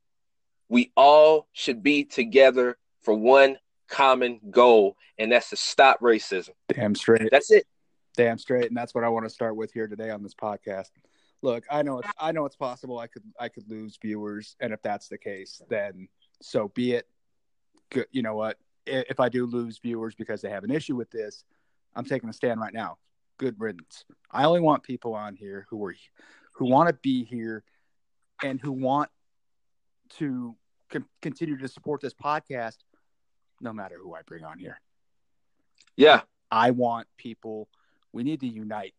we 0.68 0.92
all 0.96 1.46
should 1.52 1.82
be 1.82 2.04
together 2.04 2.76
for 3.02 3.14
one 3.14 3.58
common 3.88 4.40
goal, 4.50 4.96
and 5.18 5.32
that's 5.32 5.50
to 5.50 5.56
stop 5.56 6.00
racism. 6.00 6.50
Damn 6.68 6.94
straight. 6.94 7.28
That's 7.30 7.50
it. 7.50 7.66
Damn 8.18 8.36
straight, 8.36 8.66
and 8.66 8.76
that's 8.76 8.96
what 8.96 9.04
I 9.04 9.08
want 9.10 9.26
to 9.26 9.30
start 9.30 9.54
with 9.54 9.72
here 9.72 9.86
today 9.86 10.10
on 10.10 10.24
this 10.24 10.34
podcast. 10.34 10.90
Look, 11.40 11.64
I 11.70 11.82
know 11.82 12.00
it's 12.00 12.08
I 12.18 12.32
know 12.32 12.46
it's 12.46 12.56
possible 12.56 12.98
I 12.98 13.06
could 13.06 13.22
I 13.38 13.48
could 13.48 13.70
lose 13.70 13.96
viewers, 14.02 14.56
and 14.58 14.72
if 14.72 14.82
that's 14.82 15.06
the 15.06 15.18
case, 15.18 15.62
then 15.70 16.08
so 16.42 16.66
be 16.74 16.94
it. 16.94 17.06
Good, 17.90 18.06
you 18.10 18.22
know 18.22 18.34
what? 18.34 18.58
If 18.86 19.20
I 19.20 19.28
do 19.28 19.46
lose 19.46 19.78
viewers 19.78 20.16
because 20.16 20.42
they 20.42 20.50
have 20.50 20.64
an 20.64 20.72
issue 20.72 20.96
with 20.96 21.12
this, 21.12 21.44
I'm 21.94 22.04
taking 22.04 22.28
a 22.28 22.32
stand 22.32 22.60
right 22.60 22.74
now. 22.74 22.98
Good 23.38 23.54
riddance. 23.56 24.04
I 24.32 24.46
only 24.46 24.62
want 24.62 24.82
people 24.82 25.14
on 25.14 25.36
here 25.36 25.68
who 25.70 25.84
are 25.84 25.94
who 26.54 26.66
want 26.66 26.88
to 26.88 26.94
be 26.94 27.22
here 27.22 27.62
and 28.42 28.60
who 28.60 28.72
want 28.72 29.10
to 30.16 30.56
continue 31.22 31.56
to 31.56 31.68
support 31.68 32.00
this 32.00 32.14
podcast 32.14 32.78
no 33.60 33.72
matter 33.72 33.94
who 34.02 34.12
I 34.12 34.22
bring 34.26 34.42
on 34.42 34.58
here. 34.58 34.80
Yeah. 35.96 36.22
I 36.50 36.70
want 36.70 37.06
people, 37.16 37.68
we 38.12 38.22
need 38.22 38.40
to 38.40 38.46
unite. 38.46 38.94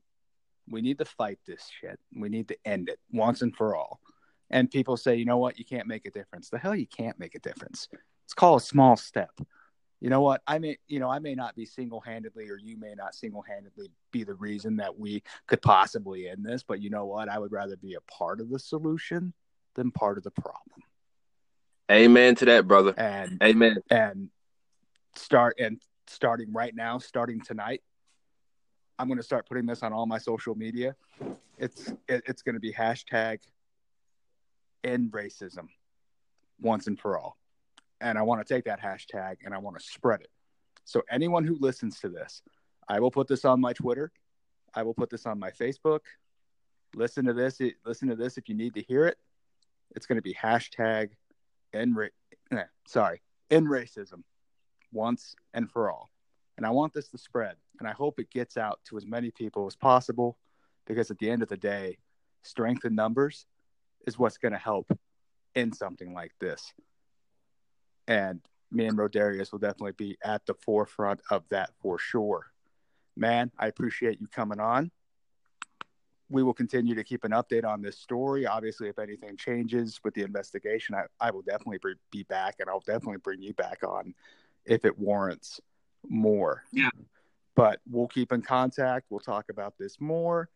We 0.67 0.81
need 0.81 0.99
to 0.99 1.05
fight 1.05 1.39
this 1.47 1.67
shit. 1.81 1.99
We 2.15 2.29
need 2.29 2.47
to 2.49 2.57
end 2.65 2.89
it 2.89 2.99
once 3.11 3.41
and 3.41 3.55
for 3.55 3.75
all. 3.75 3.99
And 4.51 4.69
people 4.69 4.97
say, 4.97 5.15
you 5.15 5.25
know 5.25 5.37
what? 5.37 5.57
You 5.57 5.65
can't 5.65 5.87
make 5.87 6.05
a 6.05 6.11
difference. 6.11 6.49
The 6.49 6.57
hell 6.57 6.75
you 6.75 6.87
can't 6.87 7.19
make 7.19 7.35
a 7.35 7.39
difference. 7.39 7.87
It's 8.25 8.33
called 8.33 8.61
a 8.61 8.65
small 8.65 8.95
step. 8.95 9.31
You 9.99 10.09
know 10.09 10.21
what? 10.21 10.41
I 10.47 10.59
may, 10.59 10.77
you 10.87 10.99
know, 10.99 11.09
I 11.09 11.19
may 11.19 11.35
not 11.35 11.55
be 11.55 11.65
single 11.65 11.99
handedly, 11.99 12.49
or 12.49 12.57
you 12.57 12.77
may 12.77 12.93
not 12.95 13.13
single 13.15 13.41
handedly 13.41 13.89
be 14.11 14.23
the 14.23 14.33
reason 14.33 14.77
that 14.77 14.97
we 14.97 15.23
could 15.47 15.61
possibly 15.61 16.29
end 16.29 16.45
this. 16.45 16.63
But 16.63 16.81
you 16.81 16.89
know 16.89 17.05
what? 17.05 17.29
I 17.29 17.37
would 17.37 17.51
rather 17.51 17.75
be 17.75 17.95
a 17.95 18.01
part 18.11 18.39
of 18.39 18.49
the 18.49 18.59
solution 18.59 19.33
than 19.75 19.91
part 19.91 20.17
of 20.17 20.23
the 20.23 20.31
problem. 20.31 20.83
Amen 21.91 22.35
to 22.35 22.45
that, 22.45 22.67
brother. 22.67 22.93
And 22.97 23.41
amen. 23.43 23.77
And 23.89 24.29
start 25.15 25.57
and 25.59 25.81
starting 26.07 26.53
right 26.53 26.73
now, 26.73 26.99
starting 26.99 27.41
tonight, 27.41 27.81
I'm 28.99 29.07
going 29.07 29.17
to 29.17 29.23
start 29.23 29.47
putting 29.47 29.65
this 29.65 29.81
on 29.81 29.93
all 29.93 30.05
my 30.05 30.17
social 30.17 30.55
media. 30.55 30.93
It's 31.57 31.87
it, 32.09 32.21
it's 32.27 32.41
going 32.41 32.55
to 32.55 32.59
be 32.59 32.73
hashtag 32.73 33.39
end 34.83 35.11
racism 35.11 35.69
once 36.59 36.87
and 36.87 36.99
for 36.99 37.17
all. 37.17 37.37
And 38.01 38.17
I 38.17 38.23
want 38.23 38.45
to 38.45 38.53
take 38.53 38.65
that 38.65 38.81
hashtag 38.81 39.37
and 39.45 39.53
I 39.53 39.57
want 39.57 39.79
to 39.79 39.83
spread 39.83 40.19
it. 40.19 40.29
So 40.83 41.01
anyone 41.09 41.45
who 41.45 41.57
listens 41.59 41.99
to 42.01 42.09
this, 42.09 42.41
I 42.89 42.99
will 42.99 43.11
put 43.11 43.27
this 43.27 43.45
on 43.45 43.61
my 43.61 43.71
Twitter. 43.71 44.11
I 44.75 44.83
will 44.83 44.93
put 44.93 45.09
this 45.09 45.25
on 45.25 45.39
my 45.39 45.51
Facebook. 45.51 46.01
Listen 46.93 47.25
to 47.25 47.33
this. 47.33 47.61
Listen 47.85 48.09
to 48.09 48.15
this 48.15 48.37
if 48.37 48.49
you 48.49 48.55
need 48.55 48.73
to 48.73 48.81
hear 48.81 49.05
it. 49.05 49.17
It's 49.95 50.05
going 50.05 50.17
to 50.17 50.21
be 50.21 50.33
hashtag 50.33 51.11
end 51.73 51.95
ra- 51.95 52.07
eh, 52.51 52.63
sorry, 52.85 53.21
end 53.49 53.67
racism 53.67 54.23
once 54.91 55.35
and 55.53 55.71
for 55.71 55.89
all. 55.89 56.09
And 56.59 56.65
I 56.65 56.71
want 56.71 56.93
this 56.93 57.07
to 57.11 57.17
spread. 57.17 57.55
And 57.79 57.87
I 57.87 57.93
hope 57.93 58.19
it 58.19 58.29
gets 58.31 58.57
out 58.57 58.81
to 58.89 58.97
as 58.97 59.05
many 59.05 59.31
people 59.31 59.65
as 59.65 59.77
possible 59.77 60.37
because 60.85 61.09
at 61.09 61.17
the 61.17 61.29
end 61.29 61.41
of 61.41 61.47
the 61.47 61.55
day, 61.55 61.99
strength 62.41 62.83
in 62.83 62.95
numbers 62.95 63.45
is 64.05 64.19
what's 64.19 64.37
going 64.37 64.51
to 64.51 64.57
help 64.57 64.91
in 65.55 65.71
something 65.71 66.13
like 66.13 66.33
this. 66.41 66.73
And 68.09 68.41
me 68.69 68.87
and 68.87 68.97
Rodarius 68.97 69.53
will 69.53 69.59
definitely 69.59 69.93
be 69.93 70.17
at 70.21 70.45
the 70.47 70.53
forefront 70.53 71.21
of 71.31 71.45
that 71.47 71.69
for 71.81 71.97
sure. 71.97 72.47
Man, 73.15 73.51
I 73.57 73.67
appreciate 73.67 74.19
you 74.19 74.27
coming 74.27 74.59
on 74.59 74.91
we 76.31 76.43
will 76.43 76.53
continue 76.53 76.93
to 76.93 77.03
keep 77.03 77.23
an 77.23 77.31
update 77.31 77.65
on 77.65 77.81
this 77.81 77.97
story. 77.97 78.45
Obviously, 78.45 78.87
if 78.87 78.99
anything 78.99 79.35
changes 79.35 79.99
with 80.03 80.13
the 80.13 80.21
investigation, 80.21 80.93
I, 80.93 81.05
I 81.19 81.31
will 81.31 81.41
definitely 81.41 81.79
be 82.11 82.21
back 82.21 82.57
and 82.59 82.69
I'll 82.69 82.81
definitely 82.81 83.17
bring 83.17 83.41
you 83.41 83.55
back 83.55 83.79
on 83.83 84.13
if 84.63 84.85
it 84.85 84.99
warrants 84.99 85.59
more. 86.07 86.63
Yeah. 86.71 86.89
But 87.55 87.79
we'll 87.89 88.07
keep 88.07 88.31
in 88.31 88.41
contact. 88.41 89.07
We'll 89.09 89.19
talk 89.19 89.49
about 89.49 89.75
this 89.77 89.99
more. 89.99 90.49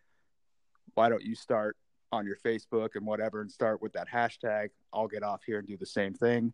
Why 0.93 1.09
don't 1.09 1.23
you 1.23 1.35
start 1.35 1.75
on 2.11 2.25
your 2.25 2.37
Facebook 2.37 2.89
and 2.95 3.05
whatever 3.05 3.41
and 3.41 3.51
start 3.51 3.81
with 3.81 3.93
that 3.93 4.07
hashtag? 4.07 4.69
I'll 4.93 5.07
get 5.07 5.23
off 5.23 5.41
here 5.45 5.59
and 5.59 5.67
do 5.67 5.77
the 5.77 5.85
same 5.85 6.13
thing 6.13 6.53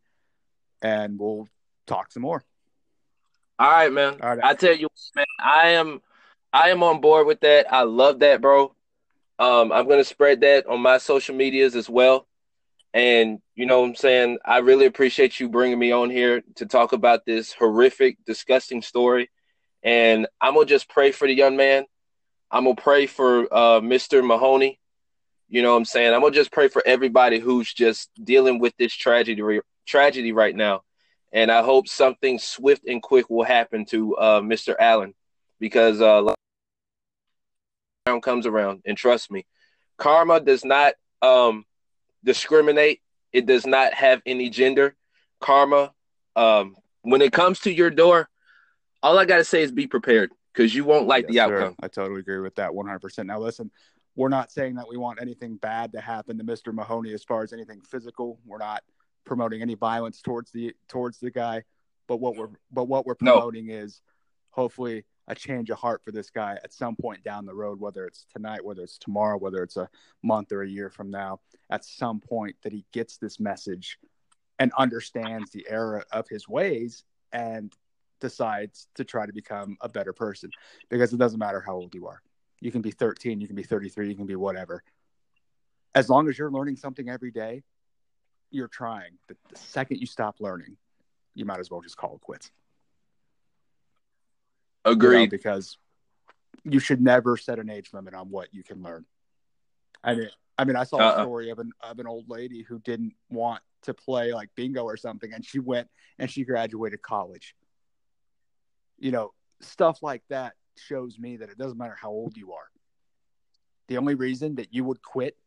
and 0.81 1.19
we'll 1.19 1.47
talk 1.87 2.11
some 2.11 2.23
more. 2.23 2.43
All 3.57 3.69
right, 3.69 3.91
man. 3.91 4.17
All 4.21 4.35
right. 4.35 4.39
I 4.43 4.53
tell 4.53 4.75
you, 4.75 4.87
man, 5.15 5.25
I 5.39 5.69
am 5.69 6.01
I 6.53 6.69
am 6.69 6.81
on 6.81 7.01
board 7.01 7.27
with 7.27 7.41
that. 7.41 7.71
I 7.71 7.83
love 7.83 8.19
that, 8.19 8.41
bro. 8.41 8.73
Um, 9.37 9.71
I'm 9.71 9.85
going 9.85 9.99
to 9.99 10.05
spread 10.05 10.41
that 10.41 10.65
on 10.67 10.81
my 10.81 10.97
social 10.97 11.35
medias 11.35 11.75
as 11.75 11.89
well. 11.89 12.27
And, 12.93 13.39
you 13.55 13.65
know 13.65 13.81
what 13.81 13.87
I'm 13.87 13.95
saying? 13.95 14.39
I 14.43 14.59
really 14.59 14.85
appreciate 14.85 15.39
you 15.39 15.49
bringing 15.49 15.77
me 15.77 15.91
on 15.91 16.09
here 16.09 16.41
to 16.55 16.65
talk 16.65 16.93
about 16.93 17.25
this 17.25 17.53
horrific, 17.53 18.17
disgusting 18.25 18.81
story. 18.81 19.29
And 19.83 20.27
I'm 20.41 20.55
going 20.55 20.65
to 20.65 20.73
just 20.73 20.89
pray 20.89 21.11
for 21.11 21.27
the 21.27 21.33
young 21.33 21.55
man. 21.55 21.85
I'm 22.51 22.63
going 22.63 22.75
to 22.75 22.81
pray 22.81 23.05
for 23.05 23.53
uh, 23.53 23.79
Mr. 23.79 24.25
Mahoney. 24.25 24.79
You 25.47 25.61
know 25.61 25.71
what 25.71 25.77
I'm 25.77 25.85
saying? 25.85 26.13
I'm 26.13 26.21
going 26.21 26.33
to 26.33 26.39
just 26.39 26.51
pray 26.51 26.67
for 26.67 26.81
everybody 26.85 27.39
who's 27.39 27.71
just 27.73 28.09
dealing 28.23 28.59
with 28.59 28.73
this 28.77 28.93
tragedy, 28.93 29.59
tragedy 29.85 30.31
right 30.31 30.55
now. 30.55 30.81
And 31.31 31.51
I 31.51 31.61
hope 31.61 31.87
something 31.87 32.39
swift 32.39 32.85
and 32.87 33.01
quick 33.01 33.29
will 33.29 33.43
happen 33.43 33.85
to 33.85 34.15
uh, 34.15 34.41
Mr. 34.41 34.75
Alan 34.79 35.13
because 35.59 36.01
uh, 36.01 36.33
comes 38.19 38.47
around. 38.47 38.81
And 38.85 38.97
trust 38.97 39.29
me, 39.29 39.45
karma 39.97 40.39
does 40.39 40.65
not 40.65 40.95
um, 41.21 41.65
discriminate. 42.23 43.01
It 43.31 43.45
does 43.45 43.65
not 43.65 43.93
have 43.93 44.21
any 44.25 44.49
gender. 44.49 44.95
Karma, 45.39 45.93
um, 46.35 46.75
when 47.01 47.21
it 47.21 47.31
comes 47.31 47.59
to 47.61 47.71
your 47.71 47.89
door, 47.89 48.29
all 49.01 49.17
I 49.17 49.25
gotta 49.25 49.43
say 49.43 49.61
is 49.61 49.71
be 49.71 49.87
prepared 49.87 50.31
because 50.53 50.73
you 50.73 50.83
won't 50.83 51.07
like 51.07 51.25
yes, 51.25 51.31
the 51.31 51.39
outcome. 51.39 51.73
Sir. 51.73 51.85
I 51.85 51.87
totally 51.87 52.19
agree 52.19 52.39
with 52.39 52.55
that 52.55 52.71
100%. 52.71 53.25
Now, 53.25 53.39
listen, 53.39 53.71
we're 54.15 54.29
not 54.29 54.51
saying 54.51 54.75
that 54.75 54.89
we 54.89 54.97
want 54.97 55.21
anything 55.21 55.55
bad 55.55 55.93
to 55.93 56.01
happen 56.01 56.37
to 56.37 56.43
Mr. 56.43 56.73
Mahoney 56.73 57.13
as 57.13 57.23
far 57.23 57.43
as 57.43 57.53
anything 57.53 57.79
physical. 57.81 58.39
We're 58.45 58.57
not 58.57 58.83
promoting 59.25 59.61
any 59.61 59.75
violence 59.75 60.21
towards 60.21 60.51
the 60.51 60.73
towards 60.89 61.19
the 61.19 61.31
guy, 61.31 61.63
but 62.07 62.17
what 62.17 62.35
we're 62.35 62.49
but 62.71 62.85
what 62.85 63.05
we're 63.05 63.15
promoting 63.15 63.67
no. 63.67 63.75
is 63.75 64.01
hopefully 64.49 65.05
a 65.29 65.35
change 65.35 65.69
of 65.69 65.77
heart 65.77 66.03
for 66.03 66.11
this 66.11 66.31
guy 66.31 66.57
at 66.63 66.73
some 66.73 66.95
point 66.95 67.23
down 67.23 67.45
the 67.45 67.53
road, 67.53 67.79
whether 67.79 68.05
it's 68.05 68.25
tonight, 68.33 68.65
whether 68.65 68.81
it's 68.81 68.97
tomorrow, 68.97 69.37
whether 69.37 69.61
it's 69.61 69.77
a 69.77 69.87
month 70.23 70.51
or 70.51 70.63
a 70.63 70.67
year 70.67 70.89
from 70.89 71.11
now, 71.11 71.39
at 71.69 71.85
some 71.85 72.19
point 72.19 72.55
that 72.63 72.73
he 72.73 72.83
gets 72.91 73.17
this 73.17 73.39
message 73.39 73.99
and 74.57 74.73
understands 74.77 75.51
the 75.51 75.65
error 75.69 76.03
of 76.11 76.27
his 76.27 76.49
ways 76.49 77.03
and 77.31 77.71
decides 78.19 78.87
to 78.95 79.03
try 79.03 79.25
to 79.25 79.31
become 79.31 79.77
a 79.81 79.87
better 79.87 80.13
person 80.13 80.49
because 80.89 81.13
it 81.13 81.17
doesn't 81.17 81.39
matter 81.39 81.61
how 81.61 81.75
old 81.75 81.93
you 81.93 82.07
are. 82.07 82.21
You 82.59 82.71
can 82.71 82.81
be 82.81 82.91
13, 82.91 83.39
you 83.39 83.47
can 83.47 83.55
be 83.55 83.63
33, 83.63 84.09
you 84.09 84.15
can 84.15 84.25
be 84.25 84.35
whatever. 84.35 84.83
As 85.93 86.09
long 86.09 86.27
as 86.27 86.37
you're 86.37 86.51
learning 86.51 86.75
something 86.75 87.07
every 87.07 87.31
day, 87.31 87.63
you're 88.49 88.67
trying. 88.67 89.11
The, 89.27 89.37
the 89.49 89.57
second 89.57 89.97
you 89.97 90.07
stop 90.07 90.37
learning, 90.39 90.75
you 91.35 91.45
might 91.45 91.59
as 91.59 91.69
well 91.69 91.81
just 91.81 91.97
call 91.97 92.15
it 92.15 92.21
quits. 92.21 92.51
Agreed. 94.85 95.19
You 95.19 95.25
know, 95.25 95.29
because 95.29 95.77
you 96.63 96.79
should 96.79 97.01
never 97.01 97.37
set 97.37 97.59
an 97.59 97.69
age 97.69 97.89
limit 97.93 98.13
on 98.13 98.29
what 98.29 98.53
you 98.53 98.63
can 98.63 98.81
learn. 98.81 99.05
I 100.03 100.15
mean, 100.15 100.29
I 100.57 100.65
mean, 100.65 100.75
I 100.75 100.83
saw 100.83 100.97
uh-uh. 100.97 101.21
a 101.21 101.23
story 101.23 101.49
of 101.49 101.59
an 101.59 101.71
of 101.81 101.99
an 101.99 102.07
old 102.07 102.29
lady 102.29 102.63
who 102.63 102.79
didn't 102.79 103.13
want 103.29 103.61
to 103.83 103.93
play 103.93 104.33
like 104.33 104.49
bingo 104.55 104.83
or 104.83 104.97
something, 104.97 105.33
and 105.33 105.45
she 105.45 105.59
went 105.59 105.87
and 106.17 106.29
she 106.29 106.43
graduated 106.43 107.01
college. 107.01 107.55
You 108.97 109.11
know, 109.11 109.31
stuff 109.61 110.03
like 110.03 110.23
that 110.29 110.53
shows 110.77 111.17
me 111.17 111.37
that 111.37 111.49
it 111.49 111.57
doesn't 111.57 111.77
matter 111.77 111.97
how 111.99 112.09
old 112.09 112.35
you 112.37 112.53
are. 112.53 112.69
The 113.87 113.97
only 113.97 114.15
reason 114.15 114.55
that 114.55 114.73
you 114.73 114.83
would 114.83 115.01
quit 115.01 115.37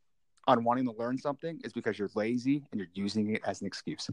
on 0.46 0.64
wanting 0.64 0.86
to 0.86 0.92
learn 0.92 1.18
something 1.18 1.60
is 1.62 1.72
because 1.72 1.98
you're 1.98 2.10
lazy 2.14 2.64
and 2.70 2.80
you're 2.80 2.90
using 2.94 3.36
it 3.36 3.42
as 3.46 3.60
an 3.60 3.66
excuse. 3.66 4.10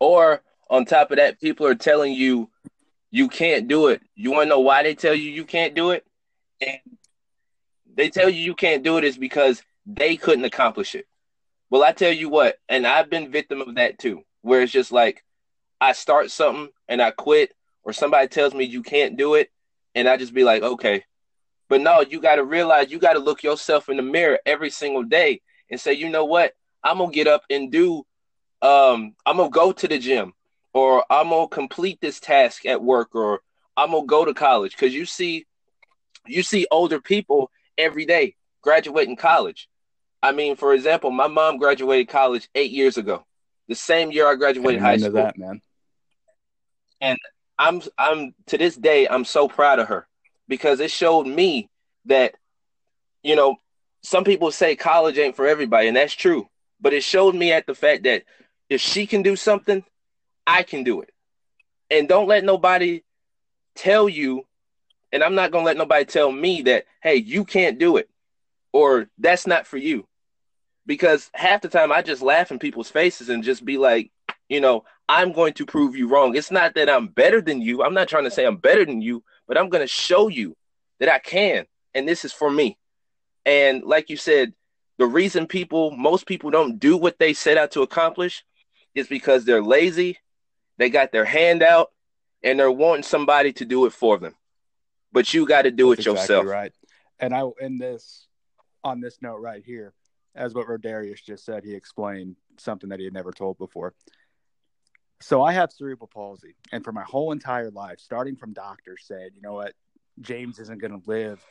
Or 0.00 0.42
on 0.68 0.84
top 0.84 1.10
of 1.10 1.16
that, 1.16 1.40
people 1.40 1.66
are 1.66 1.74
telling 1.74 2.12
you 2.12 2.50
you 3.10 3.28
can't 3.28 3.68
do 3.68 3.88
it. 3.88 4.02
You 4.14 4.32
want 4.32 4.46
to 4.46 4.48
know 4.50 4.60
why 4.60 4.82
they 4.82 4.94
tell 4.94 5.14
you 5.14 5.30
you 5.30 5.44
can't 5.44 5.74
do 5.74 5.90
it? 5.90 6.04
And 6.60 6.78
they 7.94 8.10
tell 8.10 8.28
you 8.28 8.40
you 8.40 8.54
can't 8.54 8.82
do 8.82 8.96
it 8.98 9.04
is 9.04 9.18
because 9.18 9.62
they 9.86 10.16
couldn't 10.16 10.44
accomplish 10.44 10.94
it. 10.94 11.06
Well, 11.70 11.84
I 11.84 11.92
tell 11.92 12.12
you 12.12 12.28
what, 12.28 12.56
and 12.68 12.86
I've 12.86 13.10
been 13.10 13.30
victim 13.30 13.60
of 13.60 13.74
that 13.74 13.98
too, 13.98 14.22
where 14.42 14.62
it's 14.62 14.72
just 14.72 14.92
like 14.92 15.22
I 15.80 15.92
start 15.92 16.30
something 16.30 16.68
and 16.88 17.02
I 17.02 17.10
quit, 17.10 17.54
or 17.84 17.92
somebody 17.92 18.28
tells 18.28 18.54
me 18.54 18.64
you 18.64 18.82
can't 18.82 19.16
do 19.16 19.34
it, 19.34 19.50
and 19.94 20.08
I 20.08 20.16
just 20.16 20.34
be 20.34 20.44
like, 20.44 20.62
okay. 20.62 21.04
But 21.68 21.82
no, 21.82 22.00
you 22.00 22.20
got 22.20 22.36
to 22.36 22.44
realize 22.44 22.90
you 22.90 22.98
got 22.98 23.12
to 23.14 23.18
look 23.18 23.42
yourself 23.42 23.88
in 23.88 23.96
the 23.96 24.02
mirror 24.02 24.38
every 24.46 24.70
single 24.70 25.02
day 25.02 25.42
and 25.70 25.80
say, 25.80 25.92
you 25.92 26.08
know 26.08 26.24
what? 26.24 26.52
I'm 26.82 26.98
gonna 26.98 27.12
get 27.12 27.26
up 27.26 27.42
and 27.50 27.70
do. 27.70 28.04
Um, 28.62 29.14
I'm 29.26 29.36
gonna 29.36 29.50
go 29.50 29.72
to 29.72 29.88
the 29.88 29.98
gym, 29.98 30.32
or 30.78 31.04
I'm 31.10 31.30
gonna 31.30 31.48
complete 31.48 32.00
this 32.00 32.20
task 32.20 32.64
at 32.64 32.82
work, 32.82 33.14
or 33.14 33.40
I'm 33.76 33.90
gonna 33.90 34.06
go 34.06 34.24
to 34.24 34.32
college. 34.32 34.72
Because 34.76 34.94
you 34.94 35.06
see, 35.06 35.44
you 36.24 36.44
see 36.44 36.68
older 36.70 37.00
people 37.00 37.50
every 37.76 38.06
day 38.06 38.36
graduating 38.62 39.16
college. 39.16 39.68
I 40.22 40.30
mean, 40.30 40.54
for 40.54 40.72
example, 40.74 41.10
my 41.10 41.26
mom 41.26 41.58
graduated 41.58 42.08
college 42.08 42.48
eight 42.54 42.70
years 42.70 42.96
ago, 42.96 43.26
the 43.66 43.74
same 43.74 44.12
year 44.12 44.28
I 44.28 44.36
graduated 44.36 44.80
high 44.80 44.98
school. 44.98 45.14
That 45.14 45.36
man, 45.36 45.60
and 47.00 47.18
I'm 47.58 47.82
I'm 47.98 48.34
to 48.46 48.56
this 48.56 48.76
day 48.76 49.08
I'm 49.08 49.24
so 49.24 49.48
proud 49.48 49.80
of 49.80 49.88
her 49.88 50.06
because 50.46 50.78
it 50.78 50.92
showed 50.92 51.26
me 51.26 51.68
that 52.04 52.34
you 53.24 53.34
know 53.34 53.56
some 54.04 54.22
people 54.22 54.52
say 54.52 54.76
college 54.76 55.18
ain't 55.18 55.34
for 55.34 55.46
everybody 55.46 55.88
and 55.88 55.96
that's 55.96 56.14
true 56.14 56.48
but 56.80 56.92
it 56.92 57.02
showed 57.02 57.34
me 57.34 57.52
at 57.52 57.66
the 57.66 57.74
fact 57.74 58.04
that 58.04 58.22
if 58.68 58.80
she 58.80 59.06
can 59.06 59.22
do 59.22 59.34
something 59.34 59.84
I 60.48 60.62
can 60.62 60.82
do 60.82 61.02
it 61.02 61.10
and 61.90 62.08
don't 62.08 62.26
let 62.26 62.44
nobody 62.44 63.02
tell 63.76 64.08
you 64.08 64.44
and 65.12 65.22
I'm 65.22 65.34
not 65.34 65.52
going 65.52 65.62
to 65.64 65.66
let 65.66 65.76
nobody 65.76 66.04
tell 66.04 66.32
me 66.32 66.62
that 66.62 66.86
hey 67.02 67.16
you 67.16 67.44
can't 67.44 67.78
do 67.78 67.96
it 67.98 68.08
or 68.72 69.08
that's 69.18 69.46
not 69.46 69.66
for 69.66 69.76
you 69.76 70.06
because 70.86 71.30
half 71.34 71.60
the 71.60 71.68
time 71.68 71.92
I 71.92 72.02
just 72.02 72.22
laugh 72.22 72.50
in 72.50 72.58
people's 72.58 72.90
faces 72.90 73.28
and 73.28 73.44
just 73.44 73.64
be 73.64 73.78
like 73.78 74.10
you 74.48 74.60
know 74.60 74.84
I'm 75.08 75.32
going 75.32 75.54
to 75.54 75.64
prove 75.64 75.96
you 75.96 76.06
wrong. 76.06 76.36
It's 76.36 76.50
not 76.50 76.74
that 76.74 76.90
I'm 76.90 77.06
better 77.08 77.40
than 77.40 77.62
you. 77.62 77.82
I'm 77.82 77.94
not 77.94 78.08
trying 78.08 78.24
to 78.24 78.30
say 78.30 78.44
I'm 78.44 78.58
better 78.58 78.84
than 78.84 79.00
you, 79.00 79.24
but 79.46 79.56
I'm 79.56 79.70
going 79.70 79.80
to 79.82 79.88
show 79.88 80.28
you 80.28 80.54
that 81.00 81.08
I 81.08 81.18
can. 81.18 81.64
And 81.94 82.06
this 82.06 82.24
is 82.24 82.32
for 82.32 82.50
me. 82.50 82.76
And 83.46 83.82
like 83.84 84.10
you 84.10 84.18
said, 84.18 84.52
the 84.98 85.06
reason 85.06 85.46
people, 85.46 85.92
most 85.92 86.26
people 86.26 86.50
don't 86.50 86.78
do 86.78 86.96
what 86.96 87.18
they 87.18 87.32
set 87.32 87.56
out 87.56 87.70
to 87.70 87.82
accomplish 87.82 88.44
is 88.94 89.08
because 89.08 89.44
they're 89.44 89.62
lazy, 89.62 90.18
they 90.78 90.90
got 90.90 91.12
their 91.12 91.24
hand 91.24 91.62
out, 91.62 91.90
and 92.42 92.58
they're 92.58 92.70
wanting 92.70 93.02
somebody 93.02 93.52
to 93.54 93.64
do 93.64 93.86
it 93.86 93.92
for 93.92 94.18
them. 94.18 94.34
But 95.12 95.34
you 95.34 95.46
got 95.46 95.62
to 95.62 95.70
do 95.70 95.90
That's 95.90 96.06
it 96.06 96.10
exactly 96.10 96.34
yourself. 96.34 96.46
Right. 96.46 96.72
And 97.18 97.34
I, 97.34 97.42
will 97.42 97.56
end 97.60 97.80
this, 97.80 98.26
on 98.84 99.00
this 99.00 99.18
note 99.20 99.40
right 99.40 99.62
here, 99.64 99.92
as 100.34 100.54
what 100.54 100.68
Rodarius 100.68 101.22
just 101.22 101.44
said, 101.44 101.64
he 101.64 101.74
explained 101.74 102.36
something 102.58 102.90
that 102.90 103.00
he 103.00 103.04
had 103.04 103.14
never 103.14 103.32
told 103.32 103.58
before. 103.58 103.94
So 105.20 105.42
I 105.42 105.52
have 105.52 105.72
cerebral 105.72 106.08
palsy, 106.12 106.54
and 106.70 106.84
for 106.84 106.92
my 106.92 107.02
whole 107.02 107.32
entire 107.32 107.70
life, 107.70 107.98
starting 107.98 108.36
from 108.36 108.52
doctors 108.52 109.02
said, 109.04 109.32
you 109.34 109.42
know 109.42 109.54
what, 109.54 109.72
James 110.20 110.60
isn't 110.60 110.80
going 110.80 110.92
to 110.92 111.10
live, 111.10 111.44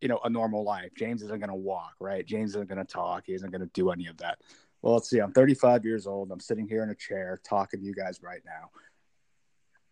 you 0.00 0.08
know, 0.08 0.18
a 0.24 0.30
normal 0.30 0.64
life. 0.64 0.90
James 0.96 1.22
isn't 1.22 1.38
going 1.38 1.48
to 1.48 1.54
walk, 1.54 1.94
right? 2.00 2.26
James 2.26 2.50
isn't 2.50 2.68
going 2.68 2.84
to 2.84 2.92
talk. 2.92 3.24
He 3.26 3.34
isn't 3.34 3.50
going 3.50 3.60
to 3.60 3.70
do 3.72 3.90
any 3.90 4.08
of 4.08 4.16
that. 4.16 4.38
Well, 4.84 4.92
let's 4.92 5.08
see. 5.08 5.18
I'm 5.18 5.32
35 5.32 5.86
years 5.86 6.06
old. 6.06 6.30
I'm 6.30 6.40
sitting 6.40 6.68
here 6.68 6.82
in 6.82 6.90
a 6.90 6.94
chair 6.94 7.40
talking 7.42 7.80
to 7.80 7.86
you 7.86 7.94
guys 7.94 8.20
right 8.22 8.42
now. 8.44 8.68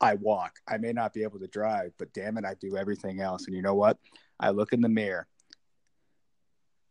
I 0.03 0.17
walk. 0.17 0.57
I 0.69 0.77
may 0.77 0.93
not 0.93 1.15
be 1.15 1.23
able 1.23 1.39
to 1.39 1.47
drive, 1.47 1.95
but 1.99 2.13
damn 2.13 2.37
it, 2.37 2.45
I 2.45 2.53
do 2.61 2.77
everything 2.77 3.23
else. 3.23 3.47
And 3.47 3.57
you 3.57 3.63
know 3.63 3.73
what? 3.73 3.97
I 4.39 4.51
look 4.51 4.75
in 4.75 4.83
the 4.83 4.91
mirror 4.91 5.27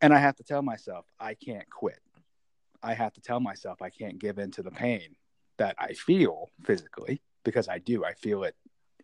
and 0.01 0.15
I 0.15 0.17
have 0.17 0.35
to 0.37 0.43
tell 0.43 0.63
myself 0.63 1.05
I 1.19 1.35
can't 1.35 1.69
quit. 1.69 1.99
I 2.81 2.95
have 2.95 3.13
to 3.13 3.21
tell 3.21 3.39
myself 3.39 3.83
I 3.83 3.91
can't 3.91 4.17
give 4.17 4.39
in 4.39 4.49
to 4.53 4.63
the 4.63 4.71
pain 4.71 5.15
that 5.57 5.75
I 5.77 5.93
feel 5.93 6.49
physically 6.63 7.21
because 7.43 7.69
I 7.69 7.77
do. 7.77 8.03
I 8.03 8.13
feel 8.15 8.45
it 8.45 8.55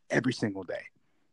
every 0.09 0.33
single 0.33 0.63
day. 0.63 0.85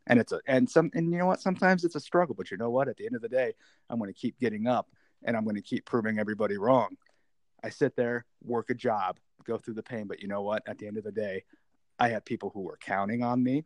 And 0.07 0.21
it's 0.21 0.33
a 0.33 0.41
and 0.47 0.69
some 0.69 0.91
and 0.93 1.11
you 1.11 1.17
know 1.17 1.25
what? 1.25 1.41
Sometimes 1.41 1.83
it's 1.83 1.95
a 1.95 2.01
struggle, 2.01 2.35
but 2.35 2.51
you 2.51 2.59
know 2.59 2.69
what? 2.69 2.89
At 2.89 2.99
the 2.99 3.07
end 3.07 3.17
of 3.17 3.23
the 3.23 3.29
day, 3.31 3.55
I'm 3.89 3.99
going 3.99 4.13
to 4.13 4.21
keep 4.21 4.39
getting 4.39 4.67
up 4.67 4.91
and 5.23 5.35
I'm 5.35 5.45
going 5.45 5.57
to 5.57 5.63
keep 5.63 5.87
proving 5.87 6.19
everybody 6.19 6.59
wrong. 6.59 6.99
I 7.65 7.71
sit 7.71 7.97
there, 7.97 8.27
work 8.43 8.69
a 8.69 8.75
job, 8.75 9.19
go 9.45 9.57
through 9.57 9.75
the 9.75 9.83
pain, 9.83 10.07
but 10.07 10.21
you 10.21 10.29
know 10.29 10.43
what? 10.43 10.63
At 10.67 10.79
the 10.79 10.87
end 10.87 10.99
of 10.99 11.05
the 11.05 11.13
day, 11.13 11.45
I 11.99 12.09
have 12.11 12.25
people 12.25 12.51
who 12.53 12.69
are 12.69 12.77
counting 12.77 13.23
on 13.23 13.43
me 13.43 13.65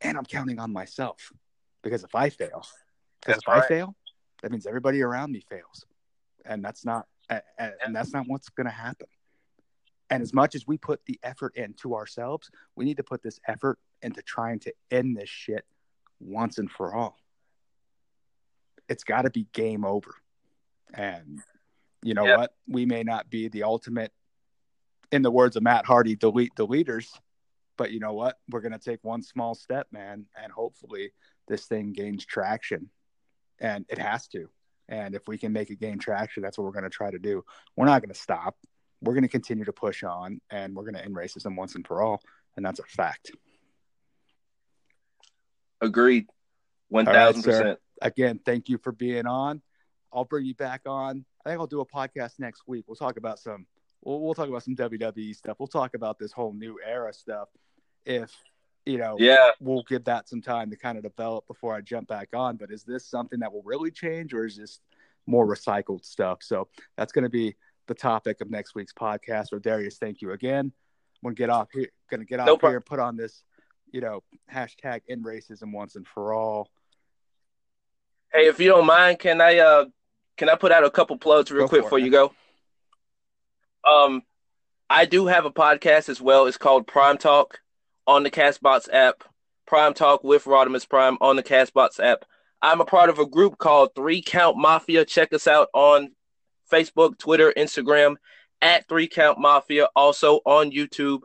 and 0.00 0.16
I'm 0.16 0.24
counting 0.24 0.58
on 0.58 0.72
myself. 0.72 1.30
Because 1.82 2.02
if 2.02 2.14
I 2.14 2.30
fail, 2.30 2.64
because 3.20 3.42
if 3.42 3.48
right. 3.48 3.62
I 3.62 3.68
fail, 3.68 3.94
that 4.42 4.50
means 4.50 4.66
everybody 4.66 5.02
around 5.02 5.32
me 5.32 5.42
fails. 5.48 5.84
And 6.46 6.64
that's 6.64 6.84
not 6.84 7.06
and 7.58 7.94
that's 7.94 8.12
not 8.12 8.24
what's 8.26 8.48
going 8.48 8.66
to 8.66 8.72
happen. 8.72 9.06
And 10.08 10.22
as 10.22 10.34
much 10.34 10.54
as 10.54 10.66
we 10.66 10.76
put 10.76 11.04
the 11.06 11.20
effort 11.22 11.54
into 11.54 11.94
ourselves, 11.94 12.50
we 12.74 12.84
need 12.84 12.96
to 12.96 13.04
put 13.04 13.22
this 13.22 13.38
effort 13.46 13.78
into 14.02 14.22
trying 14.22 14.58
to 14.60 14.72
end 14.90 15.16
this 15.16 15.28
shit 15.28 15.64
once 16.18 16.58
and 16.58 16.70
for 16.70 16.94
all. 16.94 17.16
It's 18.88 19.04
got 19.04 19.22
to 19.22 19.30
be 19.30 19.46
game 19.52 19.84
over. 19.84 20.16
And 20.92 21.38
you 22.02 22.14
know 22.14 22.26
yep. 22.26 22.38
what? 22.38 22.54
We 22.68 22.86
may 22.86 23.02
not 23.02 23.30
be 23.30 23.48
the 23.48 23.64
ultimate, 23.64 24.12
in 25.12 25.22
the 25.22 25.30
words 25.30 25.56
of 25.56 25.62
Matt 25.62 25.86
Hardy, 25.86 26.16
delete 26.16 26.54
the 26.56 26.66
leaders, 26.66 27.12
but 27.76 27.90
you 27.92 28.00
know 28.00 28.12
what? 28.12 28.38
We're 28.48 28.60
going 28.60 28.72
to 28.72 28.78
take 28.78 29.00
one 29.02 29.22
small 29.22 29.54
step, 29.54 29.86
man. 29.90 30.26
And 30.40 30.52
hopefully 30.52 31.12
this 31.48 31.66
thing 31.66 31.92
gains 31.92 32.24
traction. 32.24 32.90
And 33.58 33.84
it 33.88 33.98
has 33.98 34.26
to. 34.28 34.48
And 34.88 35.14
if 35.14 35.28
we 35.28 35.38
can 35.38 35.52
make 35.52 35.70
it 35.70 35.80
gain 35.80 35.98
traction, 35.98 36.42
that's 36.42 36.56
what 36.56 36.64
we're 36.64 36.72
going 36.72 36.84
to 36.84 36.90
try 36.90 37.10
to 37.10 37.18
do. 37.18 37.44
We're 37.76 37.86
not 37.86 38.00
going 38.00 38.12
to 38.12 38.18
stop 38.18 38.56
we're 39.02 39.14
going 39.14 39.22
to 39.22 39.28
continue 39.28 39.64
to 39.64 39.72
push 39.72 40.02
on 40.02 40.40
and 40.50 40.74
we're 40.74 40.82
going 40.82 40.94
to 40.94 41.04
end 41.04 41.14
racism 41.14 41.56
once 41.56 41.74
and 41.74 41.86
for 41.86 42.02
all. 42.02 42.22
And 42.56 42.64
that's 42.64 42.80
a 42.80 42.84
fact. 42.84 43.32
Agreed. 45.80 46.26
1000%. 46.92 47.64
Right, 47.64 47.76
Again, 48.02 48.40
thank 48.44 48.68
you 48.68 48.78
for 48.78 48.92
being 48.92 49.26
on. 49.26 49.62
I'll 50.12 50.24
bring 50.24 50.44
you 50.44 50.54
back 50.54 50.82
on. 50.86 51.24
I 51.44 51.50
think 51.50 51.60
I'll 51.60 51.66
do 51.66 51.80
a 51.80 51.86
podcast 51.86 52.38
next 52.38 52.62
week. 52.66 52.84
We'll 52.86 52.96
talk 52.96 53.16
about 53.16 53.38
some, 53.38 53.66
we'll, 54.02 54.20
we'll 54.20 54.34
talk 54.34 54.48
about 54.48 54.62
some 54.62 54.76
WWE 54.76 55.34
stuff. 55.34 55.56
We'll 55.58 55.68
talk 55.68 55.94
about 55.94 56.18
this 56.18 56.32
whole 56.32 56.52
new 56.52 56.78
era 56.86 57.12
stuff. 57.12 57.48
If, 58.04 58.30
you 58.86 58.98
know, 58.98 59.16
yeah, 59.18 59.50
we'll 59.60 59.84
give 59.88 60.04
that 60.04 60.28
some 60.28 60.40
time 60.40 60.70
to 60.70 60.76
kind 60.76 60.96
of 60.96 61.04
develop 61.04 61.46
before 61.46 61.74
I 61.74 61.80
jump 61.80 62.08
back 62.08 62.28
on. 62.34 62.56
But 62.56 62.70
is 62.70 62.82
this 62.82 63.06
something 63.06 63.40
that 63.40 63.52
will 63.52 63.62
really 63.62 63.90
change 63.90 64.34
or 64.34 64.46
is 64.46 64.56
this 64.56 64.80
more 65.26 65.46
recycled 65.46 66.04
stuff? 66.04 66.38
So 66.42 66.68
that's 66.96 67.12
going 67.12 67.24
to 67.24 67.30
be 67.30 67.56
the 67.90 67.94
topic 67.94 68.40
of 68.40 68.50
next 68.50 68.74
week's 68.74 68.92
podcast. 68.92 69.48
So 69.48 69.58
Darius, 69.58 69.98
thank 69.98 70.22
you 70.22 70.30
again. 70.30 70.72
I'm 71.22 71.28
gonna 71.28 71.34
get 71.34 71.50
off 71.50 71.68
here. 71.72 71.88
Gonna 72.10 72.24
get 72.24 72.40
off 72.40 72.46
no 72.46 72.56
here 72.56 72.76
and 72.76 72.86
put 72.86 73.00
on 73.00 73.16
this, 73.16 73.42
you 73.92 74.00
know, 74.00 74.22
hashtag 74.50 75.02
end 75.08 75.24
racism 75.24 75.72
once 75.72 75.96
and 75.96 76.06
for 76.06 76.32
all. 76.32 76.68
Hey, 78.32 78.46
if 78.46 78.60
you 78.60 78.68
don't 78.68 78.86
mind, 78.86 79.18
can 79.18 79.40
I 79.40 79.58
uh 79.58 79.86
can 80.40 80.48
I 80.48 80.54
put 80.54 80.72
out 80.72 80.84
a 80.84 80.90
couple 80.90 81.18
plugs 81.18 81.50
real 81.50 81.64
go 81.64 81.68
quick 81.68 81.82
before 81.82 81.98
you 81.98 82.10
go? 82.10 82.32
Um, 83.86 84.22
I 84.88 85.04
do 85.04 85.26
have 85.26 85.44
a 85.44 85.50
podcast 85.50 86.08
as 86.08 86.18
well. 86.18 86.46
It's 86.46 86.56
called 86.56 86.86
Prime 86.86 87.18
Talk 87.18 87.60
on 88.06 88.22
the 88.22 88.30
Castbox 88.30 88.88
app. 88.90 89.22
Prime 89.66 89.92
Talk 89.92 90.24
with 90.24 90.44
Rodimus 90.44 90.88
Prime 90.88 91.18
on 91.20 91.36
the 91.36 91.42
Castbox 91.42 92.00
app. 92.00 92.24
I'm 92.62 92.80
a 92.80 92.86
part 92.86 93.10
of 93.10 93.18
a 93.18 93.26
group 93.26 93.58
called 93.58 93.90
Three 93.94 94.22
Count 94.22 94.56
Mafia. 94.56 95.04
Check 95.04 95.34
us 95.34 95.46
out 95.46 95.68
on 95.74 96.12
Facebook, 96.72 97.18
Twitter, 97.18 97.52
Instagram 97.54 98.14
at 98.62 98.88
Three 98.88 99.08
Count 99.08 99.38
Mafia, 99.38 99.90
also 99.94 100.40
on 100.46 100.70
YouTube. 100.70 101.20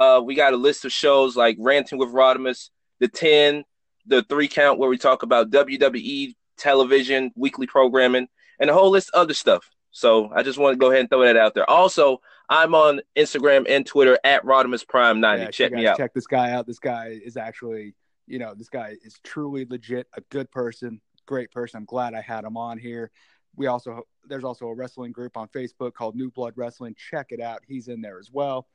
Uh, 0.00 0.20
we 0.24 0.34
got 0.34 0.54
a 0.54 0.56
list 0.56 0.84
of 0.84 0.90
shows 0.90 1.36
like 1.36 1.56
Ranting 1.60 2.00
with 2.00 2.08
Rodimus, 2.08 2.70
the 2.98 3.06
10, 3.06 3.62
the 4.06 4.24
three 4.24 4.48
count 4.48 4.80
where 4.80 4.90
we 4.90 4.98
talk 4.98 5.22
about 5.22 5.50
WWE 5.50 6.34
television, 6.58 7.30
weekly 7.36 7.68
programming, 7.68 8.26
and 8.58 8.70
a 8.70 8.74
whole 8.74 8.90
list 8.90 9.10
of 9.14 9.22
other 9.22 9.34
stuff. 9.34 9.70
So 9.90 10.30
I 10.34 10.42
just 10.42 10.58
want 10.58 10.74
to 10.74 10.78
go 10.78 10.90
ahead 10.90 11.00
and 11.00 11.10
throw 11.10 11.22
that 11.22 11.36
out 11.36 11.54
there. 11.54 11.68
Also, 11.68 12.20
I'm 12.48 12.74
on 12.74 13.00
Instagram 13.16 13.64
and 13.68 13.86
Twitter 13.86 14.18
at 14.24 14.44
Rodimus 14.44 14.86
Prime 14.86 15.20
90. 15.20 15.44
Yeah, 15.44 15.50
check 15.50 15.72
me 15.72 15.86
out. 15.86 15.96
Check 15.96 16.12
this 16.12 16.26
guy 16.26 16.50
out. 16.50 16.66
This 16.66 16.78
guy 16.78 17.18
is 17.24 17.36
actually, 17.36 17.94
you 18.26 18.38
know, 18.38 18.54
this 18.54 18.68
guy 18.68 18.94
is 19.02 19.18
truly 19.24 19.66
legit, 19.68 20.06
a 20.14 20.20
good 20.30 20.50
person, 20.50 21.00
great 21.24 21.50
person. 21.50 21.78
I'm 21.78 21.86
glad 21.86 22.14
I 22.14 22.20
had 22.20 22.44
him 22.44 22.56
on 22.56 22.78
here. 22.78 23.10
We 23.56 23.68
also 23.68 24.02
there's 24.28 24.44
also 24.44 24.66
a 24.66 24.74
wrestling 24.74 25.12
group 25.12 25.36
on 25.36 25.48
Facebook 25.48 25.94
called 25.94 26.14
New 26.14 26.30
Blood 26.30 26.52
Wrestling. 26.56 26.94
Check 26.96 27.28
it 27.30 27.40
out. 27.40 27.62
He's 27.66 27.88
in 27.88 28.00
there 28.02 28.18
as 28.18 28.30
well. 28.30 28.66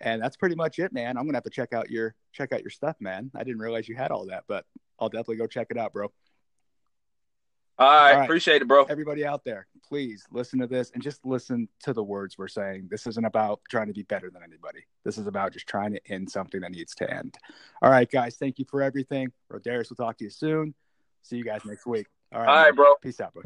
And 0.00 0.20
that's 0.20 0.36
pretty 0.36 0.56
much 0.56 0.78
it, 0.78 0.92
man. 0.92 1.16
I'm 1.16 1.24
gonna 1.24 1.36
have 1.36 1.44
to 1.44 1.50
check 1.50 1.72
out 1.72 1.90
your 1.90 2.14
check 2.32 2.52
out 2.52 2.60
your 2.60 2.70
stuff, 2.70 2.96
man. 3.00 3.30
I 3.34 3.44
didn't 3.44 3.60
realize 3.60 3.88
you 3.88 3.96
had 3.96 4.10
all 4.10 4.26
that, 4.26 4.44
but 4.48 4.66
I'll 4.98 5.08
definitely 5.08 5.36
go 5.36 5.46
check 5.46 5.68
it 5.70 5.78
out, 5.78 5.92
bro. 5.92 6.12
All 7.82 7.88
right, 7.88 8.12
all 8.12 8.18
right, 8.18 8.24
appreciate 8.24 8.62
it, 8.62 8.68
bro. 8.68 8.84
Everybody 8.84 9.26
out 9.26 9.44
there, 9.44 9.66
please 9.88 10.24
listen 10.30 10.60
to 10.60 10.68
this 10.68 10.92
and 10.94 11.02
just 11.02 11.26
listen 11.26 11.68
to 11.82 11.92
the 11.92 12.02
words 12.02 12.38
we're 12.38 12.46
saying. 12.46 12.86
This 12.88 13.08
isn't 13.08 13.24
about 13.24 13.60
trying 13.68 13.88
to 13.88 13.92
be 13.92 14.04
better 14.04 14.30
than 14.30 14.40
anybody. 14.44 14.84
This 15.04 15.18
is 15.18 15.26
about 15.26 15.52
just 15.52 15.66
trying 15.66 15.92
to 15.94 16.00
end 16.08 16.30
something 16.30 16.60
that 16.60 16.70
needs 16.70 16.94
to 16.96 17.12
end. 17.12 17.34
All 17.82 17.90
right, 17.90 18.08
guys, 18.08 18.36
thank 18.36 18.60
you 18.60 18.66
for 18.70 18.82
everything. 18.82 19.32
Rodarius 19.52 19.88
will 19.88 19.96
talk 19.96 20.16
to 20.18 20.24
you 20.24 20.30
soon. 20.30 20.74
See 21.22 21.36
you 21.36 21.44
guys 21.44 21.64
next 21.64 21.84
week. 21.84 22.06
All 22.32 22.40
right, 22.40 22.48
all 22.48 22.54
right, 22.54 22.76
bro. 22.76 22.94
Peace 23.02 23.20
out, 23.20 23.34
bro. 23.34 23.42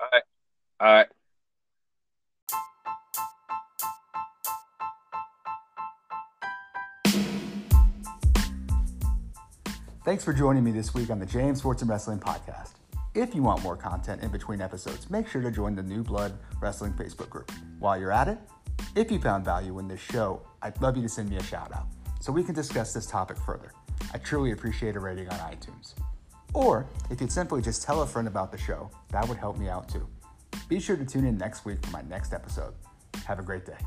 All 0.00 0.08
right. 0.12 0.22
All 0.80 0.92
right. 0.92 1.06
Thanks 10.04 10.24
for 10.24 10.32
joining 10.32 10.64
me 10.64 10.72
this 10.72 10.92
week 10.92 11.10
on 11.10 11.20
the 11.20 11.26
James 11.26 11.58
Sports 11.58 11.82
and 11.82 11.90
Wrestling 11.90 12.18
Podcast. 12.18 12.70
If 13.14 13.34
you 13.34 13.42
want 13.42 13.62
more 13.62 13.76
content 13.76 14.22
in 14.22 14.30
between 14.30 14.60
episodes, 14.60 15.10
make 15.10 15.26
sure 15.26 15.40
to 15.42 15.50
join 15.50 15.74
the 15.74 15.82
New 15.82 16.02
Blood 16.02 16.38
Wrestling 16.60 16.92
Facebook 16.92 17.30
group. 17.30 17.50
While 17.78 17.98
you're 17.98 18.12
at 18.12 18.28
it, 18.28 18.38
if 18.94 19.10
you 19.10 19.18
found 19.18 19.44
value 19.44 19.78
in 19.78 19.88
this 19.88 20.00
show, 20.00 20.42
I'd 20.62 20.80
love 20.82 20.96
you 20.96 21.02
to 21.02 21.08
send 21.08 21.30
me 21.30 21.36
a 21.36 21.42
shout 21.42 21.74
out 21.74 21.86
so 22.20 22.32
we 22.32 22.44
can 22.44 22.54
discuss 22.54 22.92
this 22.92 23.06
topic 23.06 23.38
further. 23.38 23.72
I 24.12 24.18
truly 24.18 24.52
appreciate 24.52 24.94
a 24.94 25.00
rating 25.00 25.28
on 25.28 25.38
iTunes. 25.38 25.94
Or 26.54 26.86
if 27.10 27.20
you'd 27.20 27.32
simply 27.32 27.62
just 27.62 27.82
tell 27.82 28.02
a 28.02 28.06
friend 28.06 28.28
about 28.28 28.52
the 28.52 28.58
show, 28.58 28.90
that 29.10 29.26
would 29.28 29.38
help 29.38 29.58
me 29.58 29.68
out 29.68 29.88
too. 29.88 30.06
Be 30.68 30.78
sure 30.78 30.96
to 30.96 31.04
tune 31.04 31.26
in 31.26 31.38
next 31.38 31.64
week 31.64 31.84
for 31.84 31.90
my 31.90 32.02
next 32.02 32.32
episode. 32.32 32.74
Have 33.26 33.38
a 33.38 33.42
great 33.42 33.64
day. 33.64 33.78